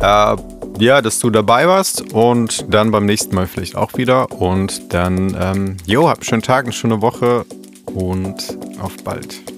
äh, 0.00 0.36
ja, 0.78 1.02
dass 1.02 1.18
du 1.18 1.30
dabei 1.30 1.66
warst 1.66 2.12
und 2.12 2.72
dann 2.72 2.90
beim 2.90 3.06
nächsten 3.06 3.34
Mal 3.34 3.46
vielleicht 3.46 3.76
auch 3.76 3.94
wieder. 3.96 4.30
Und 4.32 4.92
dann, 4.92 5.36
ähm, 5.40 5.76
jo, 5.86 6.08
habt 6.08 6.20
einen 6.20 6.24
schönen 6.24 6.42
Tag, 6.42 6.64
eine 6.64 6.72
schöne 6.72 7.02
Woche 7.02 7.44
und 7.86 8.58
auf 8.80 8.96
bald. 9.04 9.49